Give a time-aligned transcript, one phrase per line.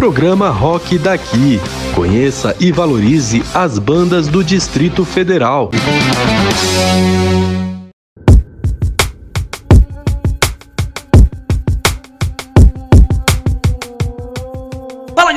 [0.00, 1.60] Programa Rock Daqui.
[1.94, 5.70] Conheça e valorize as bandas do Distrito Federal.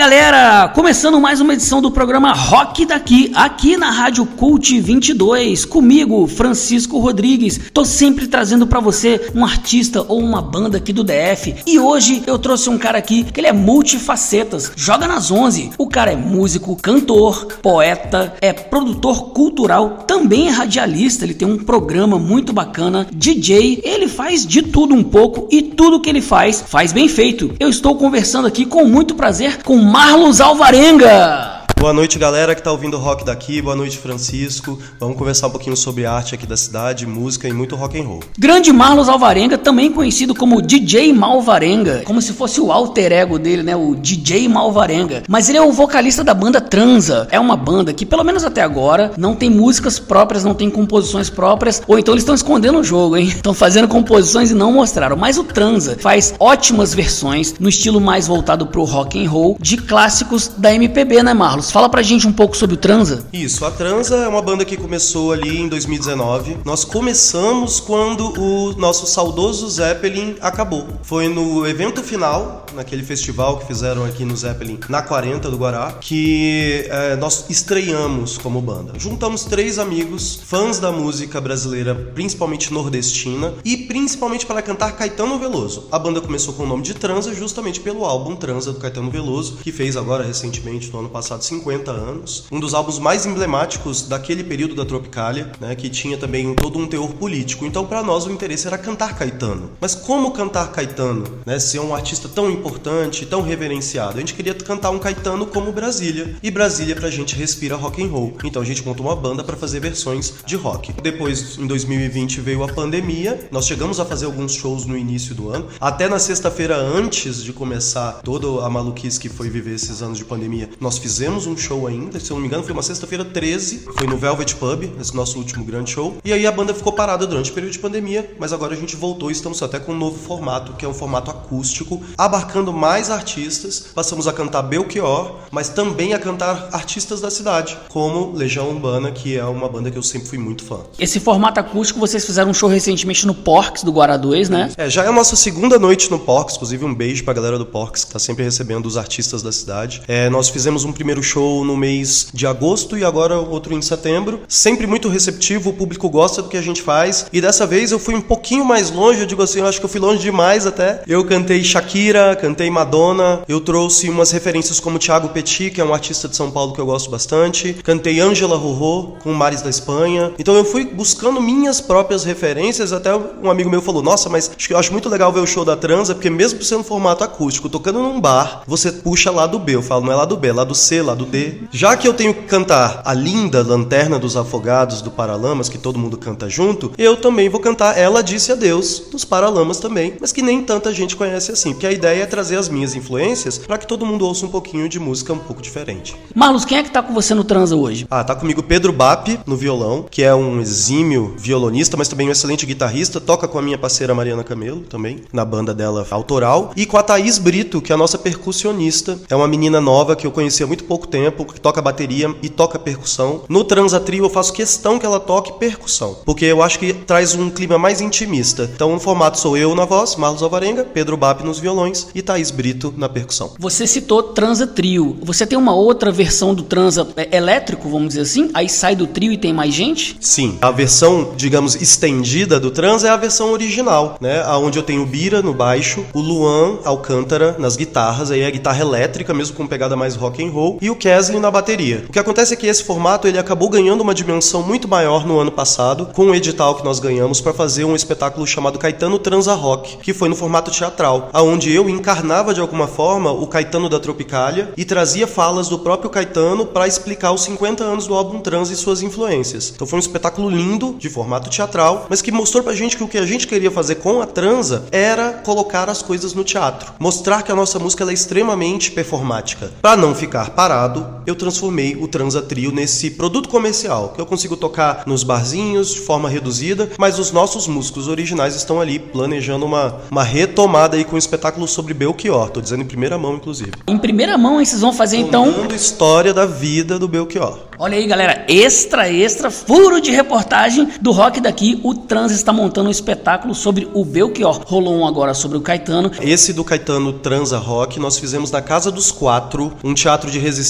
[0.03, 0.67] Galera!
[0.67, 6.99] Começando mais uma edição do programa Rock Daqui, aqui na Rádio Cult 22, comigo, Francisco
[6.99, 7.57] Rodrigues.
[7.73, 11.55] Tô sempre trazendo para você um artista ou uma banda aqui do DF.
[11.65, 15.71] E hoje eu trouxe um cara aqui que ele é multifacetas, joga nas 11.
[15.77, 21.59] O cara é músico, cantor, poeta, é produtor cultural, também é radialista, ele tem um
[21.59, 26.61] programa muito bacana, DJ, ele faz de tudo um pouco e tudo que ele faz,
[26.67, 27.55] faz bem feito.
[27.57, 31.61] Eu estou conversando aqui com muito prazer com Marlos Alvarenga.
[31.83, 33.61] Boa noite, galera que está ouvindo rock daqui.
[33.61, 34.79] Boa noite, Francisco.
[34.97, 38.23] Vamos conversar um pouquinho sobre arte aqui da cidade, música e muito rock and roll.
[38.39, 43.63] Grande Marlos Alvarenga, também conhecido como DJ Malvarenga, como se fosse o alter ego dele,
[43.63, 43.75] né?
[43.75, 45.23] O DJ Malvarenga.
[45.27, 47.27] Mas ele é o vocalista da banda Transa.
[47.29, 51.29] É uma banda que, pelo menos até agora, não tem músicas próprias, não tem composições
[51.29, 53.27] próprias, ou então eles estão escondendo o jogo, hein?
[53.43, 55.17] Estão fazendo composições e não mostraram.
[55.17, 59.75] Mas o Transa faz ótimas versões no estilo mais voltado pro rock and roll de
[59.75, 61.52] clássicos da MPB, né, Marlos?
[61.61, 63.27] Fala pra gente um pouco sobre o Transa.
[63.31, 66.57] Isso, a Transa é uma banda que começou ali em 2019.
[66.65, 70.87] Nós começamos quando o nosso saudoso Zeppelin acabou.
[71.03, 75.93] Foi no evento final, naquele festival que fizeram aqui no Zeppelin, na 40 do Guará,
[76.01, 78.93] que é, nós estreamos como banda.
[78.97, 85.87] Juntamos três amigos, fãs da música brasileira, principalmente nordestina, e principalmente para cantar Caetano Veloso.
[85.91, 89.57] A banda começou com o nome de Transa justamente pelo álbum Transa do Caetano Veloso,
[89.57, 92.45] que fez agora recentemente, no ano passado, 50 anos.
[92.51, 96.87] Um dos álbuns mais emblemáticos daquele período da Tropicália, né, que tinha também todo um
[96.87, 97.65] teor político.
[97.65, 99.71] Então, para nós, o interesse era cantar Caetano.
[99.79, 101.23] Mas como cantar Caetano?
[101.45, 104.17] Né, ser um artista tão importante, tão reverenciado?
[104.17, 106.35] A gente queria cantar um Caetano como Brasília.
[106.41, 108.37] E Brasília, pra gente, respira rock and roll.
[108.43, 110.93] Então, a gente montou uma banda para fazer versões de rock.
[111.01, 113.47] Depois, em 2020, veio a pandemia.
[113.51, 115.67] Nós chegamos a fazer alguns shows no início do ano.
[115.79, 120.25] Até na sexta-feira, antes de começar toda a maluquice que foi viver esses anos de
[120.25, 123.23] pandemia, nós fizemos um um show ainda, se eu não me engano, foi uma sexta-feira
[123.25, 126.17] 13, foi no Velvet Pub, esse nosso último grande show.
[126.23, 128.95] E aí a banda ficou parada durante o período de pandemia, mas agora a gente
[128.95, 133.09] voltou e estamos até com um novo formato, que é um formato acústico, abarcando mais
[133.09, 133.87] artistas.
[133.93, 139.37] Passamos a cantar Belchior, mas também a cantar artistas da cidade, como Legião Urbana, que
[139.37, 140.81] é uma banda que eu sempre fui muito fã.
[140.99, 144.71] Esse formato acústico, vocês fizeram um show recentemente no Porks do Guará 2, né?
[144.77, 147.65] É, já é a nossa segunda noite no Porks, inclusive um beijo pra galera do
[147.65, 150.01] Porks, que tá sempre recebendo os artistas da cidade.
[150.07, 154.41] É, nós fizemos um primeiro show no mês de agosto e agora outro em setembro.
[154.47, 157.25] Sempre muito receptivo, o público gosta do que a gente faz.
[157.31, 159.85] E dessa vez eu fui um pouquinho mais longe, eu digo assim, eu acho que
[159.85, 161.01] eu fui longe demais até.
[161.07, 165.93] Eu cantei Shakira, cantei Madonna, eu trouxe umas referências como Thiago Petit, que é um
[165.93, 167.73] artista de São Paulo que eu gosto bastante.
[167.83, 170.33] Cantei Angela Rorô com Mares da Espanha.
[170.37, 174.77] Então eu fui buscando minhas próprias referências, até um amigo meu falou: "Nossa, mas eu
[174.77, 178.19] acho muito legal ver o show da Transa, porque mesmo sendo formato acústico, tocando num
[178.19, 179.75] bar, você puxa lá do B.
[179.75, 181.55] Eu falo, não é lá do B, é lá do C, lá do D.
[181.71, 185.99] Já que eu tenho que cantar a linda Lanterna dos Afogados do Paralamas, que todo
[185.99, 190.41] mundo canta junto, eu também vou cantar Ela Disse Adeus dos Paralamas também, mas que
[190.41, 193.87] nem tanta gente conhece assim, porque a ideia é trazer as minhas influências para que
[193.87, 196.15] todo mundo ouça um pouquinho de música um pouco diferente.
[196.33, 198.05] Marlos, quem é que tá com você no transa hoje?
[198.09, 202.31] Ah, tá comigo Pedro Bap no violão, que é um exímio violonista, mas também um
[202.31, 206.85] excelente guitarrista, toca com a minha parceira Mariana Camelo também, na banda dela autoral, e
[206.85, 209.19] com a Thaís Brito, que é a nossa percussionista.
[209.29, 212.49] É uma menina nova que eu conheci há muito pouco tempo, que toca bateria e
[212.49, 213.41] toca percussão.
[213.47, 217.35] No Transa Trio eu faço questão que ela toque percussão, porque eu acho que traz
[217.35, 218.69] um clima mais intimista.
[218.73, 222.51] Então no formato sou eu na voz, Marlos Alvarenga, Pedro Bap nos violões e Thaís
[222.51, 223.53] Brito na percussão.
[223.59, 225.17] Você citou Transa Trio.
[225.21, 228.49] Você tem uma outra versão do Transa é, elétrico, vamos dizer assim?
[228.53, 230.17] Aí sai do trio e tem mais gente?
[230.19, 230.57] Sim.
[230.61, 234.45] A versão, digamos, estendida do Transa é a versão original, né?
[234.47, 238.51] Onde eu tenho o Bira no baixo, o Luan Alcântara nas guitarras, aí é a
[238.51, 242.05] guitarra elétrica, mesmo com pegada mais rock and roll, e o Kesley na bateria.
[242.07, 245.39] O que acontece é que esse formato ele acabou ganhando uma dimensão muito maior no
[245.39, 249.53] ano passado, com o edital que nós ganhamos para fazer um espetáculo chamado Caetano Transa
[249.53, 253.99] Rock, que foi no formato teatral, aonde eu encarnava de alguma forma o Caetano da
[253.99, 258.69] Tropicália e trazia falas do próprio Caetano para explicar os 50 anos do álbum Trans
[258.69, 259.71] e suas influências.
[259.73, 263.07] Então foi um espetáculo lindo, de formato teatral, mas que mostrou pra gente que o
[263.07, 267.41] que a gente queria fazer com a transa era colocar as coisas no teatro, mostrar
[267.41, 272.07] que a nossa música é extremamente performática, para não ficar parada separado, eu transformei o
[272.07, 277.19] Transa Trio nesse produto comercial, que eu consigo tocar nos barzinhos de forma reduzida, mas
[277.19, 281.93] os nossos músicos originais estão ali planejando uma, uma retomada aí com um espetáculo sobre
[281.93, 282.49] Belchior.
[282.49, 283.71] Tô dizendo em primeira mão, inclusive.
[283.87, 285.45] Em primeira mão, vocês vão fazer então.
[285.53, 287.59] Contando história da vida do Belchior.
[287.79, 291.79] Olha aí, galera, extra, extra, furo de reportagem do Rock daqui.
[291.83, 294.61] O Trans está montando um espetáculo sobre o Belchior.
[294.65, 296.11] Rolou um agora sobre o Caetano.
[296.21, 300.62] Esse do Caetano Transa Rock nós fizemos na Casa dos Quatro, um teatro de resistência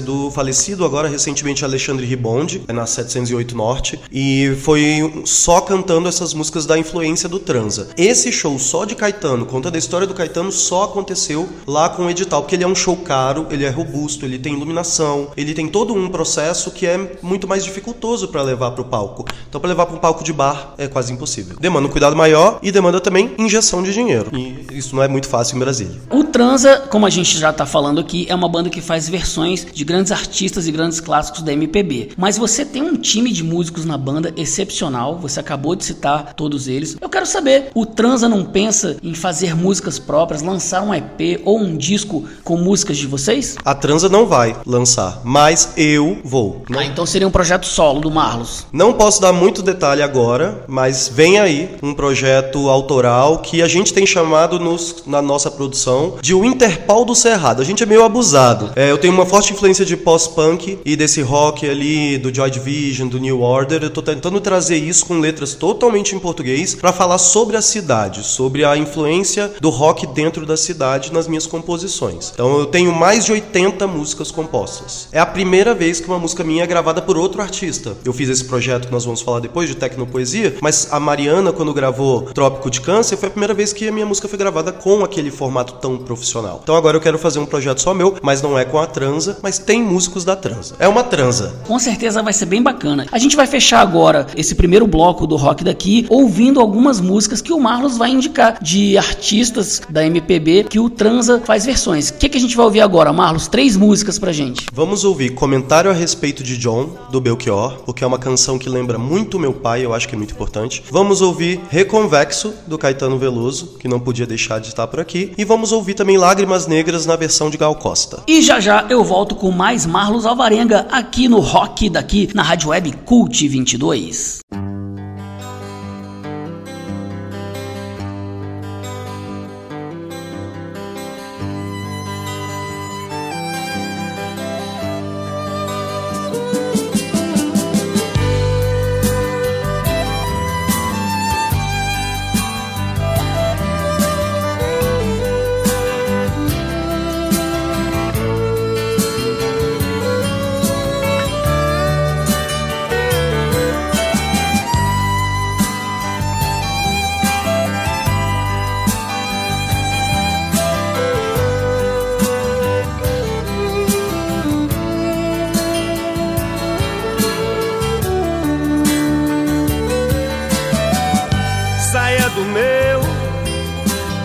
[0.00, 6.66] do falecido agora recentemente Alexandre Ribonde, na 708 Norte, e foi só cantando essas músicas
[6.66, 7.88] da influência do Transa.
[7.96, 12.10] Esse show só de Caetano, contando a história do Caetano, só aconteceu lá com o
[12.10, 15.68] edital, porque ele é um show caro, ele é robusto, ele tem iluminação, ele tem
[15.68, 19.24] todo um processo que é muito mais dificultoso para levar para o palco.
[19.48, 21.56] Então, para levar para um palco de bar é quase impossível.
[21.58, 24.30] Demanda um cuidado maior e demanda também injeção de dinheiro.
[24.32, 26.00] E isso não é muito fácil em Brasília.
[26.10, 29.39] O Transa, como a gente já está falando aqui, é uma banda que faz versões
[29.48, 32.10] de grandes artistas e grandes clássicos da MPB.
[32.16, 36.68] Mas você tem um time de músicos na banda excepcional, você acabou de citar todos
[36.68, 36.96] eles.
[37.00, 41.58] Eu quero saber, o Transa não pensa em fazer músicas próprias, lançar um EP ou
[41.58, 43.56] um disco com músicas de vocês?
[43.64, 46.62] A Transa não vai lançar, mas eu vou.
[46.76, 48.66] Ah, então seria um projeto solo do Marlos.
[48.72, 53.92] Não posso dar muito detalhe agora, mas vem aí um projeto autoral que a gente
[53.92, 57.62] tem chamado nos, na nossa produção de o Interpol do Cerrado.
[57.62, 58.70] A gente é meio abusado.
[58.76, 63.06] É, eu tenho uma forte influência de pós-punk e desse rock ali, do Joy Division,
[63.06, 63.80] do New Order.
[63.80, 68.24] Eu tô tentando trazer isso com letras totalmente em português para falar sobre a cidade,
[68.24, 72.32] sobre a influência do rock dentro da cidade nas minhas composições.
[72.34, 75.06] Então eu tenho mais de 80 músicas compostas.
[75.12, 77.96] É a primeira vez que uma música minha é gravada por outro artista.
[78.04, 81.72] Eu fiz esse projeto que nós vamos falar depois de Tecnopoesia, mas a Mariana, quando
[81.72, 85.04] gravou Trópico de Câncer, foi a primeira vez que a minha música foi gravada com
[85.04, 86.58] aquele formato tão profissional.
[86.64, 88.88] Então agora eu quero fazer um projeto só meu, mas não é com a
[89.20, 90.74] transa, mas tem músicos da transa.
[90.78, 91.54] É uma transa.
[91.66, 93.06] Com certeza vai ser bem bacana.
[93.12, 97.52] A gente vai fechar agora esse primeiro bloco do rock daqui, ouvindo algumas músicas que
[97.52, 102.08] o Marlos vai indicar de artistas da MPB que o Transa faz versões.
[102.08, 103.46] O que, que a gente vai ouvir agora, Marlos?
[103.46, 104.66] Três músicas pra gente.
[104.72, 108.98] Vamos ouvir Comentário a Respeito de John, do Belchior, porque é uma canção que lembra
[108.98, 110.82] muito meu pai, eu acho que é muito importante.
[110.90, 115.32] Vamos ouvir Reconvexo, do Caetano Veloso, que não podia deixar de estar por aqui.
[115.36, 118.22] E vamos ouvir também Lágrimas Negras na versão de Gal Costa.
[118.26, 122.68] E já já eu volto com mais Marlos Alvarenga aqui no Rock daqui na Rádio
[122.68, 124.38] Web Cult 22.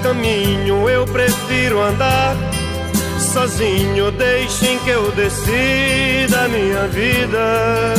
[0.06, 2.36] Caminho, eu prefiro andar
[3.18, 4.12] sozinho.
[4.12, 7.94] Deixem que eu decida a minha vida.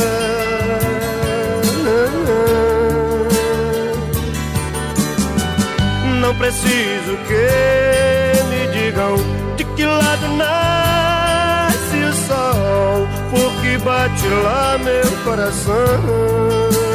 [6.21, 9.15] Não preciso que me digam
[9.57, 16.86] de que lado nasce o sol, porque bate lá meu coração.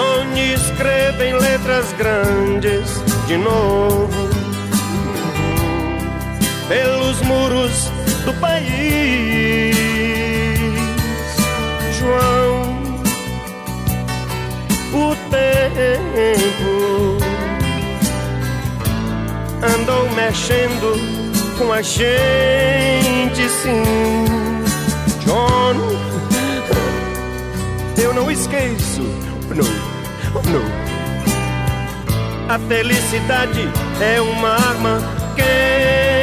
[0.00, 4.08] Sonhe, escreva em letras grandes de novo
[6.66, 7.90] pelos muros
[8.24, 9.76] do país.
[11.98, 12.72] João,
[14.94, 17.18] o tempo
[19.80, 20.94] andou mexendo
[21.58, 23.82] com a gente, sim.
[25.26, 25.74] John,
[28.02, 29.29] eu não esqueço
[32.50, 33.60] A felicidade
[34.00, 34.98] é uma arma
[35.36, 36.19] quente,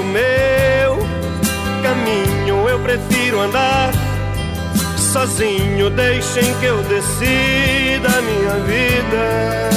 [0.00, 0.98] do meu
[1.82, 3.92] caminho eu prefiro andar
[4.96, 5.90] sozinho.
[5.90, 9.70] Deixem que eu decida a minha vida.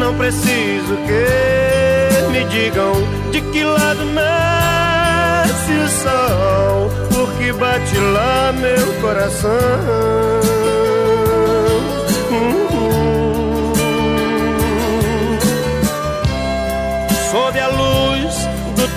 [0.00, 2.92] Não preciso que me digam
[3.30, 9.50] de que lado nasce o sol, porque bate lá meu coração.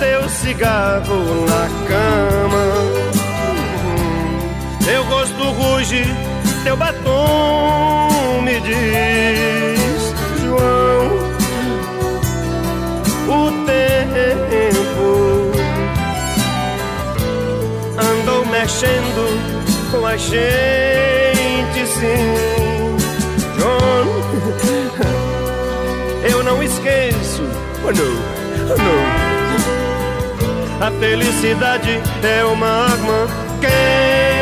[0.04, 2.66] Teu cigarro na cama.
[4.84, 6.04] Teu rosto ruge,
[6.64, 11.06] teu batom me diz, João,
[13.30, 15.10] o tempo
[17.98, 19.24] andou mexendo
[19.92, 22.98] com a gente, sim,
[23.58, 24.04] João.
[26.30, 27.44] Eu não esqueço,
[27.86, 28.33] oh
[28.70, 29.24] não.
[30.88, 33.28] A felicidade é uma arma
[33.62, 34.33] quente.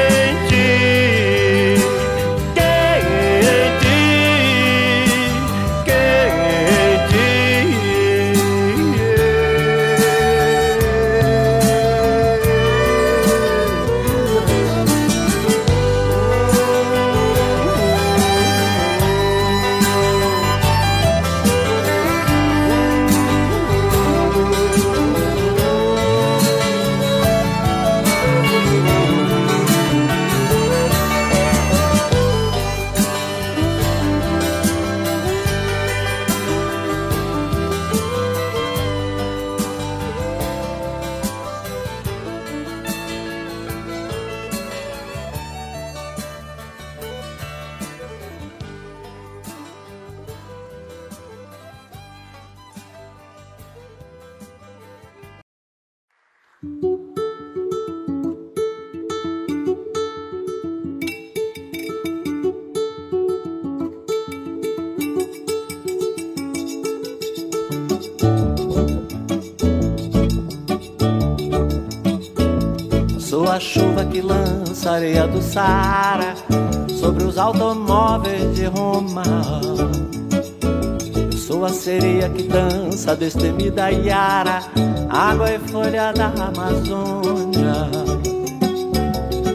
[75.02, 76.36] Areia do Saara
[77.00, 79.24] sobre os automóveis de Roma.
[81.32, 84.62] Eu sou a sereia que dança destemida Iara,
[85.10, 87.90] água e folha da Amazônia.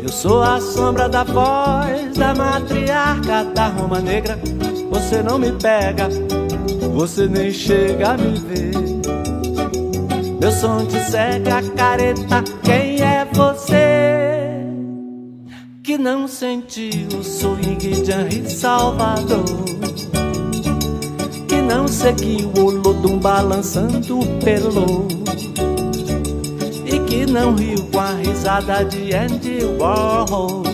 [0.03, 4.37] Eu sou a sombra da voz da matriarca da Roma Negra.
[4.91, 6.09] Você não me pega,
[6.93, 8.66] você nem chega a me ver.
[10.61, 14.17] Som te cega, careta, quem é você?
[15.87, 19.45] que não sentiu o swing de Henri Salvador,
[21.47, 25.07] que não seguiu o Lodum balançando pelo,
[26.85, 30.65] e que não riu com a risada de Andy Warhol,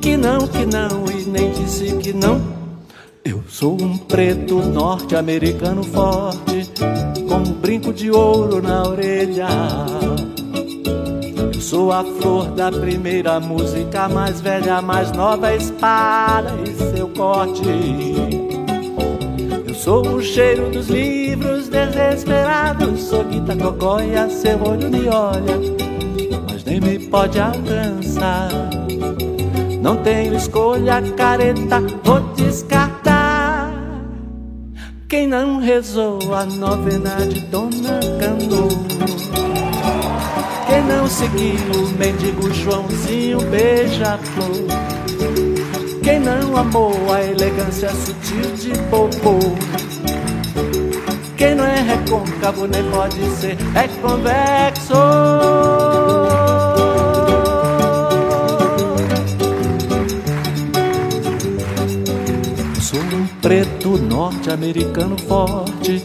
[0.00, 2.40] que não, que não, e nem disse que não.
[3.22, 6.49] Eu sou um preto norte-americano forte,
[7.30, 9.46] com um brinco de ouro na orelha.
[11.60, 17.62] Sou a flor da primeira música, mais velha, mais nova espada e seu corte.
[19.64, 25.56] Eu sou o cheiro dos livros desesperados, sou Guita Cocóia, seu olho me olha,
[26.50, 28.50] mas nem me pode alcançar.
[29.80, 32.69] Não tenho escolha, careta, vou descartar.
[35.20, 38.70] Quem não rezou a novena de Dona Canoa
[40.66, 44.64] quem não seguiu o mendigo Joãozinho beija-flor?
[46.02, 49.38] Quem não amou a elegância sutil de Popô?
[51.36, 54.94] Quem não é recôncavo nem pode ser é convexo
[63.50, 66.00] preto norte-americano forte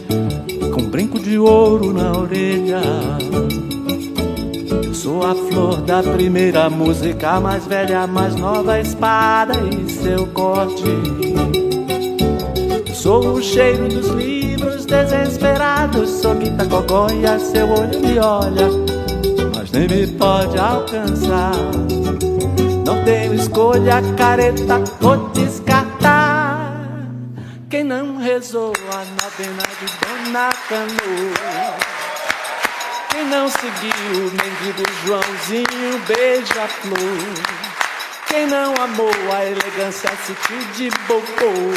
[0.74, 2.80] Com brinco de ouro na orelha
[4.92, 10.82] Sou a flor da primeira música, mais velha, mais nova espada e seu corte.
[12.92, 18.68] Sou o cheiro dos livros desesperados, sou Quinta Cogóia, seu olho me olha,
[19.54, 21.54] mas nem me pode alcançar.
[22.84, 24.82] Não tenho escolha, careta.
[25.00, 25.65] Quem
[28.36, 31.76] não rezou a novena de Dona Canoa
[33.10, 36.98] quem não seguiu o mendigo Joãozinho beija-flor
[38.28, 41.72] Quem não amou a elegância sutil de Bocô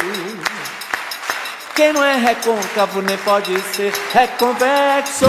[1.74, 5.24] Quem não é recôncavo nem pode ser reconvexo.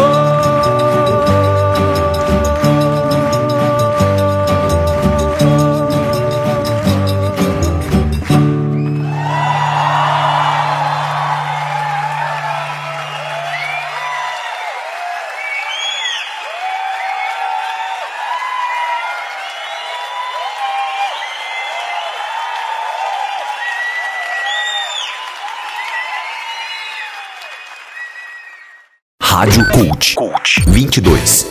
[29.42, 30.14] Rádio Cult.
[30.14, 31.48] Cult 22.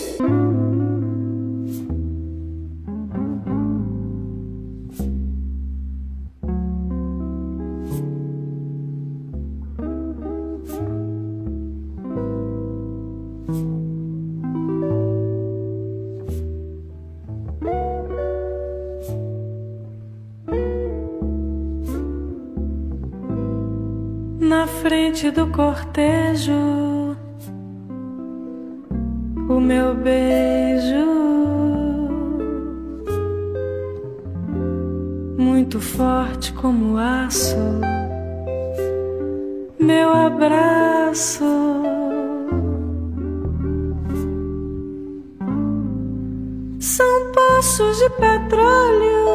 [24.39, 26.90] Na frente do cortejo
[29.71, 31.07] meu beijo
[35.39, 37.55] muito forte como aço,
[39.79, 41.45] meu abraço.
[46.81, 49.29] São poços de petróleo,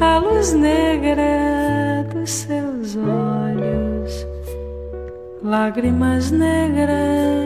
[0.00, 4.26] a luz negra dos seus olhos,
[5.42, 7.41] lágrimas negras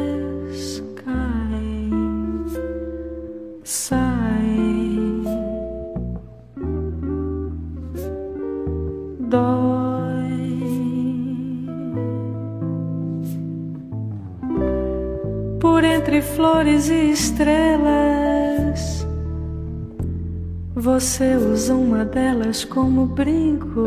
[21.06, 23.86] Você usa uma delas como brinco,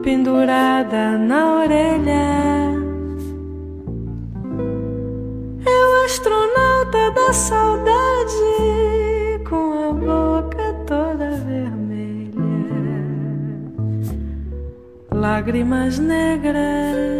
[0.00, 2.70] pendurada na orelha.
[5.66, 8.30] É o astronauta da saudade
[9.50, 12.30] com a boca toda vermelha,
[15.10, 17.15] lágrimas negras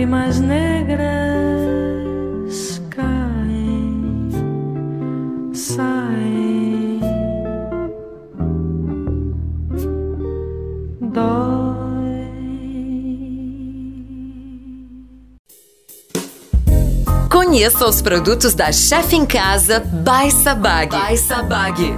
[0.00, 0.80] lágrimas negras
[2.88, 4.30] caem,
[5.52, 7.00] saem,
[11.00, 12.30] dói.
[17.28, 20.96] Conheça os produtos da Chef em Casa by Sabag.
[20.96, 21.94] By Sabag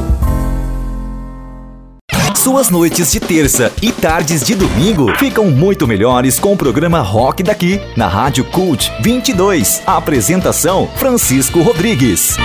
[2.35, 7.42] Suas noites de terça e tardes de domingo ficam muito melhores com o programa Rock
[7.42, 9.83] daqui, na Rádio Cult 22.
[9.85, 12.37] A apresentação: Francisco Rodrigues.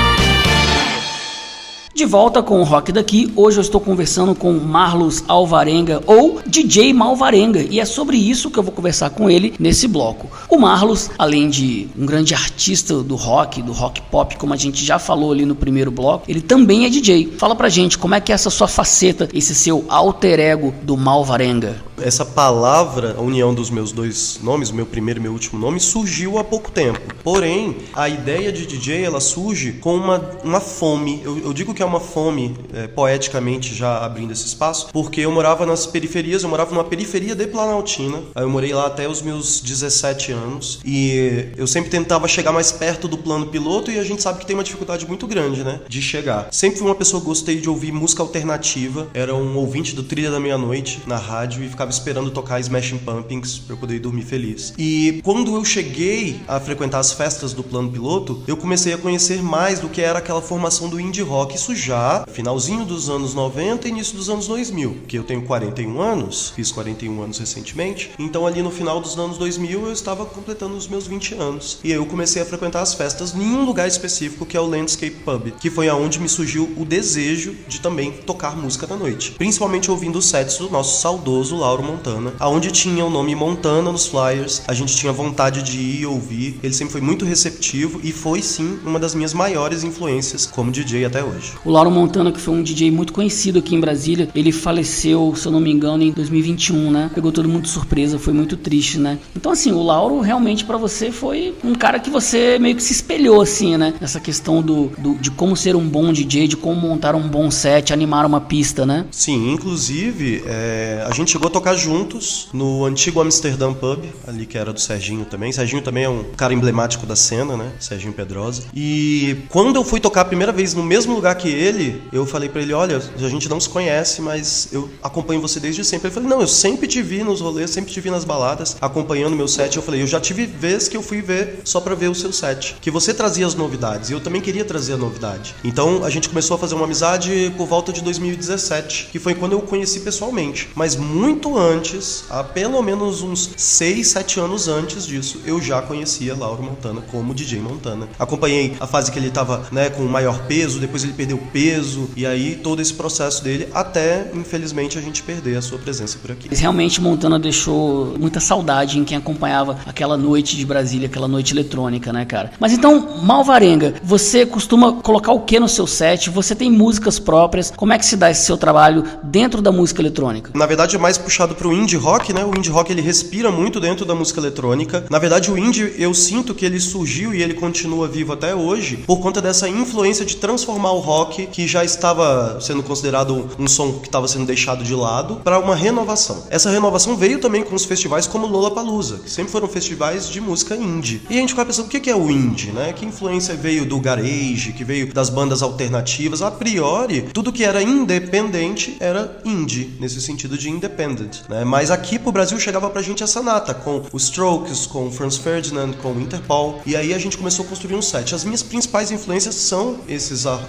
[2.02, 6.94] De volta com o Rock daqui, hoje eu estou conversando com Marlos Alvarenga ou DJ
[6.94, 10.28] Malvarenga e é sobre isso que eu vou conversar com ele nesse bloco.
[10.50, 14.84] O Marlos, além de um grande artista do rock, do rock pop, como a gente
[14.84, 17.36] já falou ali no primeiro bloco, ele também é DJ.
[17.38, 20.98] Fala pra gente como é que é essa sua faceta, esse seu alter ego do
[20.98, 21.92] Malvarenga.
[22.02, 26.40] Essa palavra, a união dos meus dois nomes, meu primeiro e meu último nome, surgiu
[26.40, 27.00] há pouco tempo.
[27.24, 31.22] Porém, a ideia de DJ ela surge com uma, uma fome.
[31.24, 35.32] Eu, eu digo que é uma fome, é, poeticamente já abrindo esse espaço, porque eu
[35.32, 38.22] morava nas periferias, eu morava numa periferia de Planaltina.
[38.36, 43.08] Eu morei lá até os meus 17 anos e eu sempre tentava chegar mais perto
[43.08, 46.02] do plano piloto e a gente sabe que tem uma dificuldade muito grande, né, de
[46.02, 46.48] chegar.
[46.52, 50.32] Sempre fui uma pessoa que gostei de ouvir música alternativa, era um ouvinte do Trilha
[50.32, 54.74] da Meia-Noite na rádio e ficava esperando tocar Smashing Pumpkins para eu poder dormir feliz.
[54.78, 59.42] E quando eu cheguei a frequentar as festas do plano piloto, eu comecei a conhecer
[59.44, 61.56] mais do que era aquela formação do indie rock.
[61.56, 66.02] Isso já finalzinho dos anos 90 e início dos anos 2000, que eu tenho 41
[66.02, 68.12] anos, fiz 41 anos recentemente.
[68.18, 71.80] Então ali no final dos anos 2000 eu estava completando os meus 20 anos.
[71.84, 74.66] E aí eu comecei a frequentar as festas em um lugar específico que é o
[74.66, 79.32] Landscape Pub, que foi aonde me surgiu o desejo de também tocar música da noite,
[79.32, 84.08] principalmente ouvindo os sets do nosso saudoso Lauro Montana, aonde tinha o nome Montana nos
[84.08, 84.62] flyers.
[84.68, 86.60] A gente tinha vontade de ir ouvir.
[86.64, 91.06] Ele sempre foi muito receptivo e foi sim uma das minhas maiores influências como DJ
[91.06, 91.54] até hoje.
[91.64, 95.46] O Lauro Montana, que foi um DJ muito conhecido aqui em Brasília, ele faleceu, se
[95.46, 97.12] eu não me engano, em 2021, né?
[97.14, 99.20] Pegou todo mundo de surpresa, foi muito triste, né?
[99.36, 102.94] Então, assim, o Lauro realmente para você foi um cara que você meio que se
[102.94, 103.94] espelhou, assim, né?
[104.02, 107.52] Nessa questão do, do, de como ser um bom DJ, de como montar um bom
[107.52, 109.06] set, animar uma pista, né?
[109.12, 114.58] Sim, inclusive, é, a gente chegou a tocar juntos no antigo Amsterdã Pub, ali que
[114.58, 115.52] era do Serginho também.
[115.52, 117.72] Serginho também é um cara emblemático da cena, né?
[117.80, 118.64] Serginho Pedrosa.
[118.74, 122.50] E quando eu fui tocar a primeira vez no mesmo lugar que ele, eu falei
[122.50, 126.08] para ele: Olha, a gente não se conhece, mas eu acompanho você desde sempre.
[126.08, 129.36] Ele falou: Não, eu sempre te vi nos rolês, sempre te vi nas baladas, acompanhando
[129.36, 129.76] meu set.
[129.76, 132.34] Eu falei: Eu já tive vez que eu fui ver só para ver o seu
[132.34, 135.56] set, que você trazia as novidades e eu também queria trazer a novidade.
[135.64, 139.54] Então a gente começou a fazer uma amizade por volta de 2017, que foi quando
[139.54, 140.70] eu o conheci pessoalmente.
[140.76, 146.36] Mas muito antes, há pelo menos uns 6, 7 anos antes disso, eu já conhecia
[146.36, 148.10] Lauro Montana como DJ Montana.
[148.20, 152.26] Acompanhei a fase que ele tava, né, com maior peso, depois ele perdeu peso, e
[152.26, 156.50] aí todo esse processo dele, até infelizmente a gente perder a sua presença por aqui.
[156.54, 162.12] Realmente Montana deixou muita saudade em quem acompanhava aquela noite de Brasília, aquela noite eletrônica,
[162.12, 162.52] né, cara?
[162.60, 166.30] Mas então, Malvarenga, você costuma colocar o que no seu set?
[166.30, 167.72] Você tem músicas próprias?
[167.76, 170.52] Como é que se dá esse seu trabalho dentro da música eletrônica?
[170.54, 172.44] Na verdade, é mais puxado pro indie rock, né?
[172.44, 175.06] O indie rock ele respira muito dentro da música eletrônica.
[175.10, 178.98] Na verdade, o indie eu sinto que ele surgiu e ele continua vivo até hoje
[179.06, 183.94] por conta dessa influência de transformar o rock que já estava sendo considerado um som
[184.00, 186.46] que estava sendo deixado de lado para uma renovação.
[186.50, 190.76] Essa renovação veio também com os festivais como Lollapalooza, que sempre foram festivais de música
[190.76, 191.22] indie.
[191.30, 192.94] E a gente fica pensando o que é o indie, né?
[192.94, 196.42] Que influência veio do garage, que veio das bandas alternativas.
[196.42, 201.64] A priori, tudo que era independente era indie, nesse sentido de independent, né?
[201.64, 205.38] Mas aqui pro Brasil chegava pra gente essa nata, com os Strokes, com o Franz
[205.38, 208.34] Ferdinand, com o Interpol, e aí a gente começou a construir um set.
[208.34, 210.62] As minhas principais influências são esses ar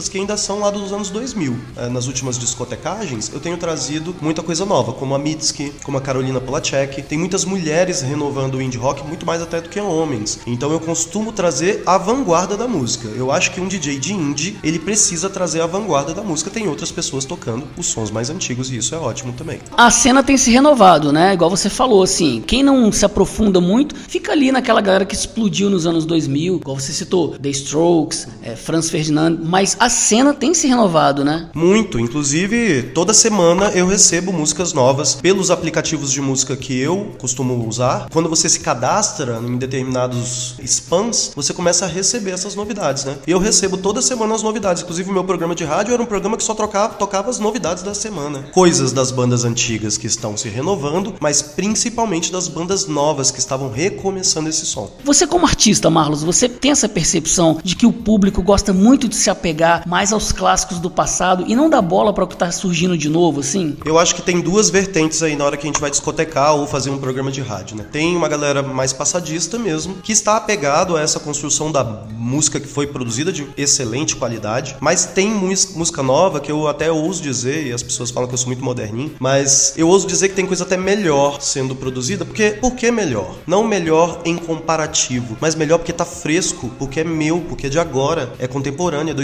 [0.00, 1.56] artistas que ainda são lá dos anos 2000.
[1.76, 6.00] É, nas últimas discotecagens, eu tenho trazido muita coisa nova, como a Mitski, como a
[6.00, 7.02] Carolina Polacek.
[7.02, 10.40] Tem muitas mulheres renovando o indie rock, muito mais até do que homens.
[10.46, 13.08] Então eu costumo trazer a vanguarda da música.
[13.08, 16.50] Eu acho que um DJ de indie, ele precisa trazer a vanguarda da música.
[16.50, 19.60] Tem outras pessoas tocando os sons mais antigos e isso é ótimo também.
[19.76, 21.34] As cena tem se renovado, né?
[21.34, 25.68] Igual você falou, assim, quem não se aprofunda muito, fica ali naquela galera que explodiu
[25.68, 30.54] nos anos 2000, igual você citou, The Strokes, é, Franz Ferdinand, mas a cena tem
[30.54, 31.50] se renovado, né?
[31.54, 37.68] Muito, inclusive toda semana eu recebo músicas novas pelos aplicativos de música que eu costumo
[37.68, 38.08] usar.
[38.10, 43.16] Quando você se cadastra em determinados spams, você começa a receber essas novidades, né?
[43.26, 46.06] E eu recebo toda semana as novidades, inclusive o meu programa de rádio era um
[46.06, 48.44] programa que só trocava, tocava as novidades da semana.
[48.52, 53.70] Coisas das bandas antigas que estão se renovando, mas principalmente das bandas novas que estavam
[53.70, 54.90] recomeçando esse som.
[55.04, 59.16] Você como artista, Marlos, você tem essa percepção de que o público gosta muito de
[59.16, 62.50] se apegar mais aos clássicos do passado e não dá bola para o que tá
[62.50, 63.76] surgindo de novo, assim?
[63.84, 66.66] Eu acho que tem duas vertentes aí na hora que a gente vai discotecar ou
[66.66, 67.86] fazer um programa de rádio, né?
[67.90, 72.68] Tem uma galera mais passadista mesmo, que está apegado a essa construção da música que
[72.68, 77.72] foi produzida de excelente qualidade, mas tem música nova que eu até ouso dizer, e
[77.72, 80.64] as pessoas falam que eu sou muito moderninho, mas eu ouso dizer que tem coisa
[80.64, 83.36] até melhor sendo produzida, porque por que melhor?
[83.46, 87.78] Não melhor em comparativo, mas melhor porque tá fresco, porque é meu, porque é de
[87.78, 89.14] agora, é contemporâneo, é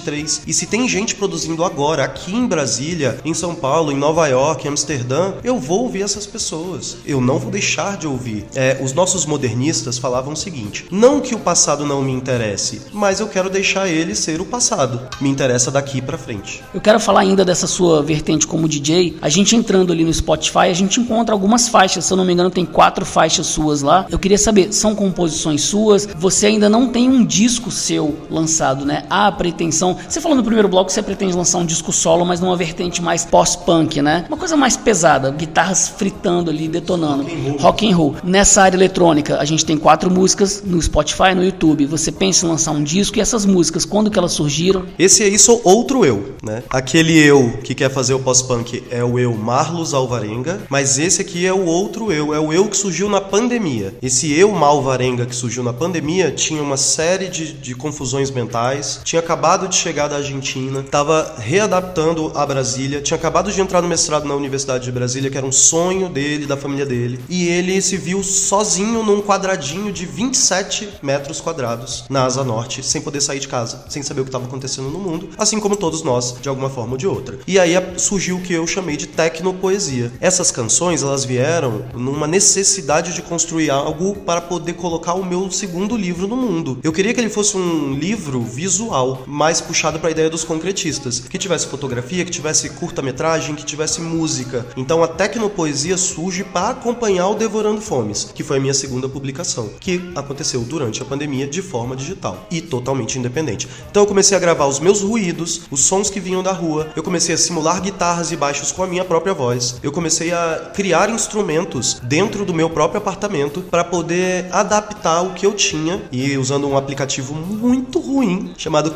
[0.00, 0.42] 2023.
[0.46, 4.66] E se tem gente produzindo agora, aqui em Brasília, em São Paulo, em Nova York,
[4.66, 6.96] em Amsterdã, eu vou ouvir essas pessoas.
[7.06, 8.44] Eu não vou deixar de ouvir.
[8.54, 13.20] É, os nossos modernistas falavam o seguinte: não que o passado não me interesse, mas
[13.20, 15.00] eu quero deixar ele ser o passado.
[15.20, 16.62] Me interessa daqui pra frente.
[16.72, 19.16] Eu quero falar ainda dessa sua vertente como DJ.
[19.20, 22.04] A gente entrando ali no Spotify, a gente encontra algumas faixas.
[22.04, 24.06] Se eu não me engano, tem quatro faixas suas lá.
[24.10, 26.06] Eu queria saber, são composições suas?
[26.16, 29.04] Você ainda não tem um disco seu lançado, né?
[29.08, 29.83] Há a pretensão.
[30.08, 33.02] Você falou no primeiro bloco que você pretende lançar um disco solo, mas numa vertente
[33.02, 34.24] mais pós-punk, né?
[34.28, 37.26] Uma coisa mais pesada, guitarras fritando ali, detonando.
[37.58, 38.16] Rock and roll.
[38.22, 41.86] Nessa área eletrônica, a gente tem quatro músicas no Spotify no YouTube.
[41.86, 44.84] Você pensa em lançar um disco e essas músicas, quando que elas surgiram?
[44.98, 46.62] Esse aí sou outro eu, né?
[46.70, 51.46] Aquele eu que quer fazer o pós-punk é o eu Marlos Alvarenga, mas esse aqui
[51.46, 53.94] é o outro eu, é o eu que surgiu na pandemia.
[54.02, 59.20] Esse eu Malvarenga que surgiu na pandemia tinha uma série de, de confusões mentais, tinha
[59.20, 64.26] acabado de chegar da Argentina, estava readaptando a Brasília, tinha acabado de entrar no mestrado
[64.26, 67.96] na Universidade de Brasília, que era um sonho dele, da família dele, e ele se
[67.96, 73.48] viu sozinho num quadradinho de 27 metros quadrados na Asa Norte, sem poder sair de
[73.48, 76.70] casa, sem saber o que estava acontecendo no mundo, assim como todos nós, de alguma
[76.70, 77.38] forma ou de outra.
[77.46, 80.12] E aí surgiu o que eu chamei de tecnopoesia.
[80.20, 85.96] Essas canções, elas vieram numa necessidade de construir algo para poder colocar o meu segundo
[85.96, 86.78] livro no mundo.
[86.82, 91.20] Eu queria que ele fosse um livro visual, mais puxado para a ideia dos concretistas,
[91.20, 94.66] que tivesse fotografia, que tivesse curta-metragem, que tivesse música.
[94.76, 99.70] Então a tecnopoesia surge para acompanhar o Devorando Fomes, que foi a minha segunda publicação,
[99.80, 103.68] que aconteceu durante a pandemia de forma digital e totalmente independente.
[103.90, 107.02] Então eu comecei a gravar os meus ruídos, os sons que vinham da rua, eu
[107.02, 109.76] comecei a simular guitarras e baixos com a minha própria voz.
[109.82, 115.46] Eu comecei a criar instrumentos dentro do meu próprio apartamento para poder adaptar o que
[115.46, 118.90] eu tinha e usando um aplicativo muito ruim chamado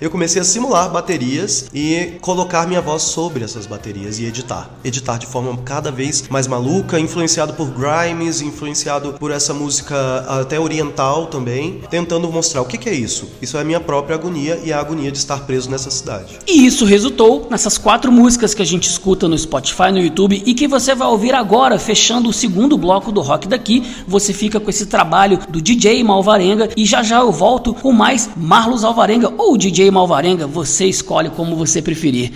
[0.00, 4.70] Eu comecei a simular baterias e colocar minha voz sobre essas baterias e editar.
[4.84, 9.96] Editar de forma cada vez mais maluca, influenciado por Grimes, influenciado por essa música
[10.28, 13.28] até oriental também, tentando mostrar o que, que é isso.
[13.40, 16.38] Isso é a minha própria agonia e a agonia de estar preso nessa cidade.
[16.46, 20.54] E isso resultou nessas quatro músicas que a gente escuta no Spotify, no YouTube e
[20.54, 23.82] que você vai ouvir agora, fechando o segundo bloco do Rock daqui.
[24.06, 28.30] Você fica com esse trabalho do DJ Malvarenga e já já eu volto com mais
[28.36, 32.32] Marlos Alvarenga ou DJ Malvarenga, você escolhe como você preferir.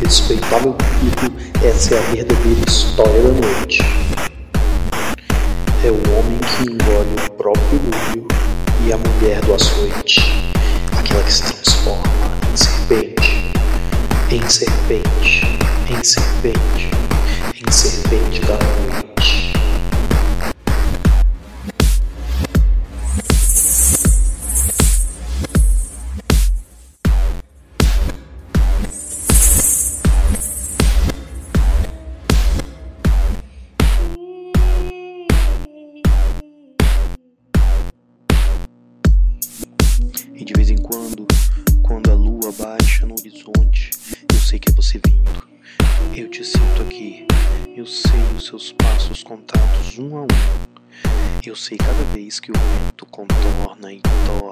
[0.00, 3.82] Respeitável público, essa é a verdadeira história da noite.
[5.84, 7.80] É o homem que engole o próprio
[8.12, 8.28] olho
[8.86, 10.20] e a mulher do açoite,
[10.96, 12.02] aquela que se transforma
[12.52, 13.52] em serpente,
[14.30, 15.58] em serpente,
[15.90, 16.90] em serpente,
[17.66, 19.07] em serpente da noite.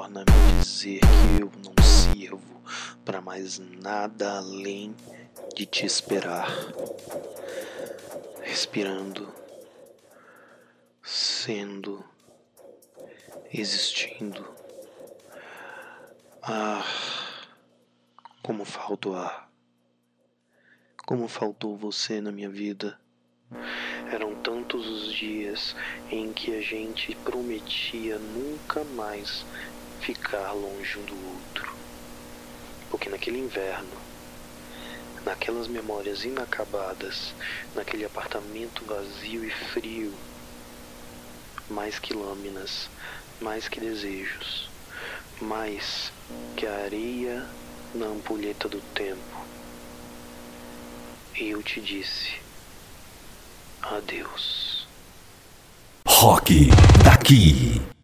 [0.06, 2.62] Torna a me dizer que eu não sirvo
[3.04, 4.94] para mais nada além
[5.54, 6.48] de te esperar.
[8.40, 9.34] Respirando,
[11.02, 12.04] sendo,
[13.52, 14.46] existindo.
[16.40, 16.84] Ah,
[18.42, 19.50] como falta o ar.
[21.04, 22.96] Como faltou você na minha vida.
[24.12, 25.74] Eram tantos os dias
[26.10, 29.44] em que a gente prometia nunca mais
[30.06, 31.74] ficar longe um do outro.
[32.88, 33.90] Porque naquele inverno,
[35.24, 37.34] naquelas memórias inacabadas,
[37.74, 40.14] naquele apartamento vazio e frio,
[41.68, 42.88] mais que lâminas,
[43.40, 44.70] mais que desejos,
[45.40, 46.12] mais
[46.56, 47.44] que a areia
[47.92, 49.44] na ampulheta do tempo.
[51.34, 52.40] Eu te disse
[53.82, 54.86] adeus.
[56.06, 56.68] Rock
[57.02, 57.95] daqui.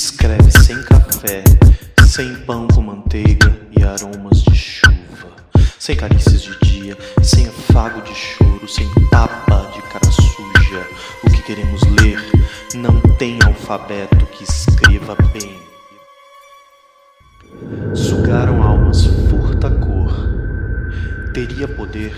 [0.00, 1.44] Escreve sem café,
[2.06, 5.28] sem pão com manteiga e aromas de chuva.
[5.78, 10.88] Sem carícias de dia, sem afago de choro, sem tapa de cara suja.
[11.22, 12.18] O que queremos ler
[12.76, 15.60] não tem alfabeto que escreva bem.
[17.94, 20.14] Sugaram almas furta cor.
[21.34, 22.14] Teria poder,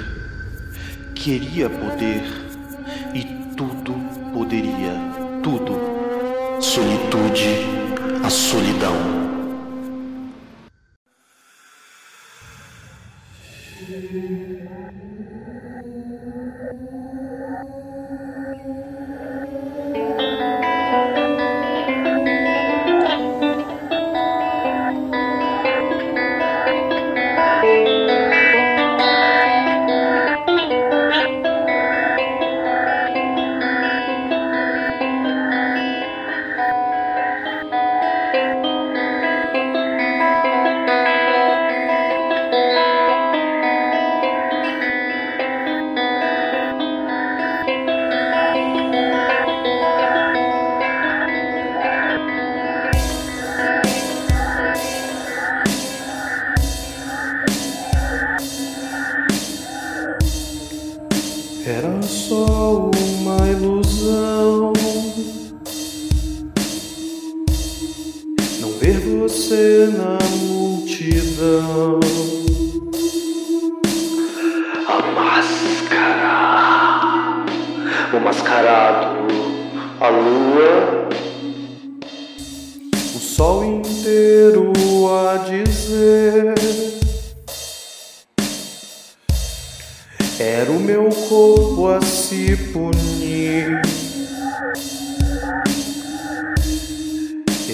[1.17, 2.23] queria poder
[3.13, 3.25] e
[3.57, 3.93] tudo
[4.33, 4.95] poderia,
[5.43, 5.92] tudo.
[6.63, 7.67] Solitude,
[8.25, 8.95] a solidão.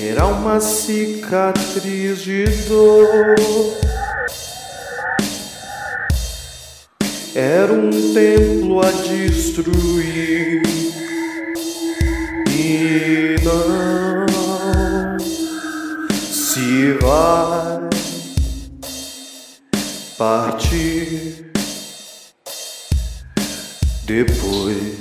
[0.01, 3.35] Era uma cicatriz de dor.
[7.35, 10.63] Era um templo a destruir.
[12.49, 15.19] E não
[16.31, 17.89] se vai
[20.17, 21.51] partir
[24.05, 24.98] depois,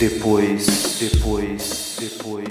[0.00, 2.46] depois, depois, depois,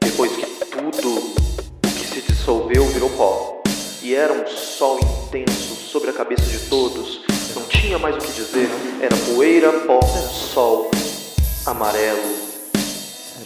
[0.00, 1.34] depois, que tudo
[1.82, 3.62] que se dissolveu virou pó
[4.02, 7.20] e era um sol intenso sobre a cabeça de todos,
[7.54, 8.68] não tinha mais o que dizer,
[9.00, 10.90] era poeira, pó, sol,
[11.64, 12.34] amarelo,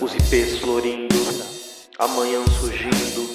[0.01, 1.15] os ipês florindo,
[1.99, 3.35] a manhã surgindo.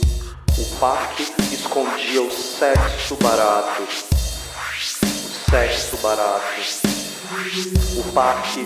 [0.57, 3.83] O parque escondia o sexo barato.
[3.83, 6.88] O sexo barato.
[7.39, 8.65] O parque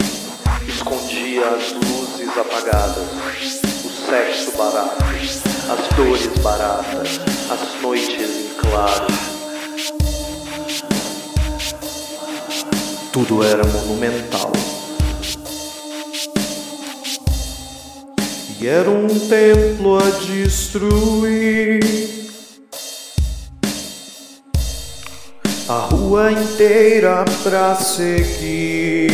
[0.68, 3.08] escondia as luzes apagadas.
[3.86, 5.04] O sexo barato.
[5.70, 7.20] As dores baratas.
[7.52, 9.06] As noites em claro.
[13.12, 14.52] Tudo era monumental.
[18.60, 21.80] E era um templo a destruir.
[25.70, 29.10] A rua inteira pra seguir.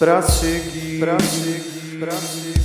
[0.00, 2.60] Pra seguir, pra seguir, pra seguir,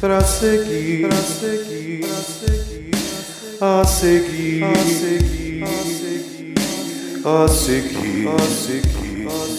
[0.00, 2.04] pra seguir, pra seguir,
[3.60, 5.64] a seguir, a seguir, a seguir,
[7.24, 9.57] a seguir, a seguir.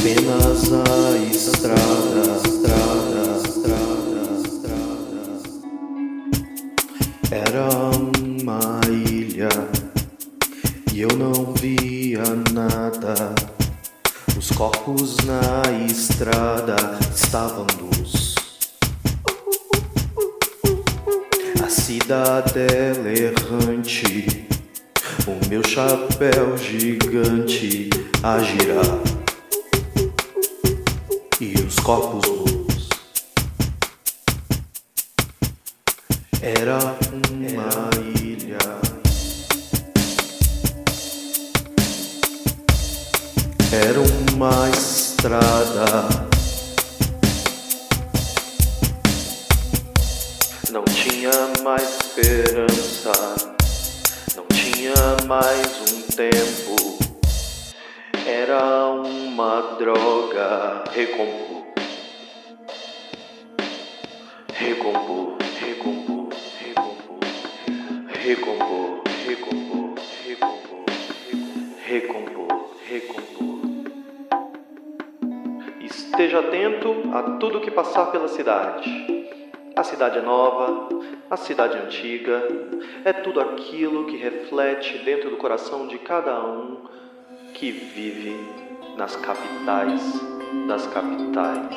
[0.00, 1.18] Apenas a
[1.50, 2.49] estrada,
[84.50, 86.88] reflete dentro do coração de cada um
[87.54, 88.36] que vive
[88.96, 90.02] nas capitais
[90.66, 91.76] das capitais.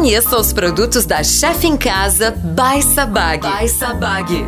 [0.00, 3.46] Conheça os produtos da Chef em Casa by Sabag.
[3.46, 4.46] By Sabag.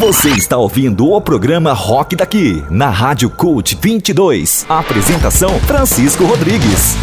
[0.00, 4.64] Você está ouvindo o programa Rock Daqui, na Rádio Cult 22.
[4.66, 6.96] Apresentação Francisco Rodrigues.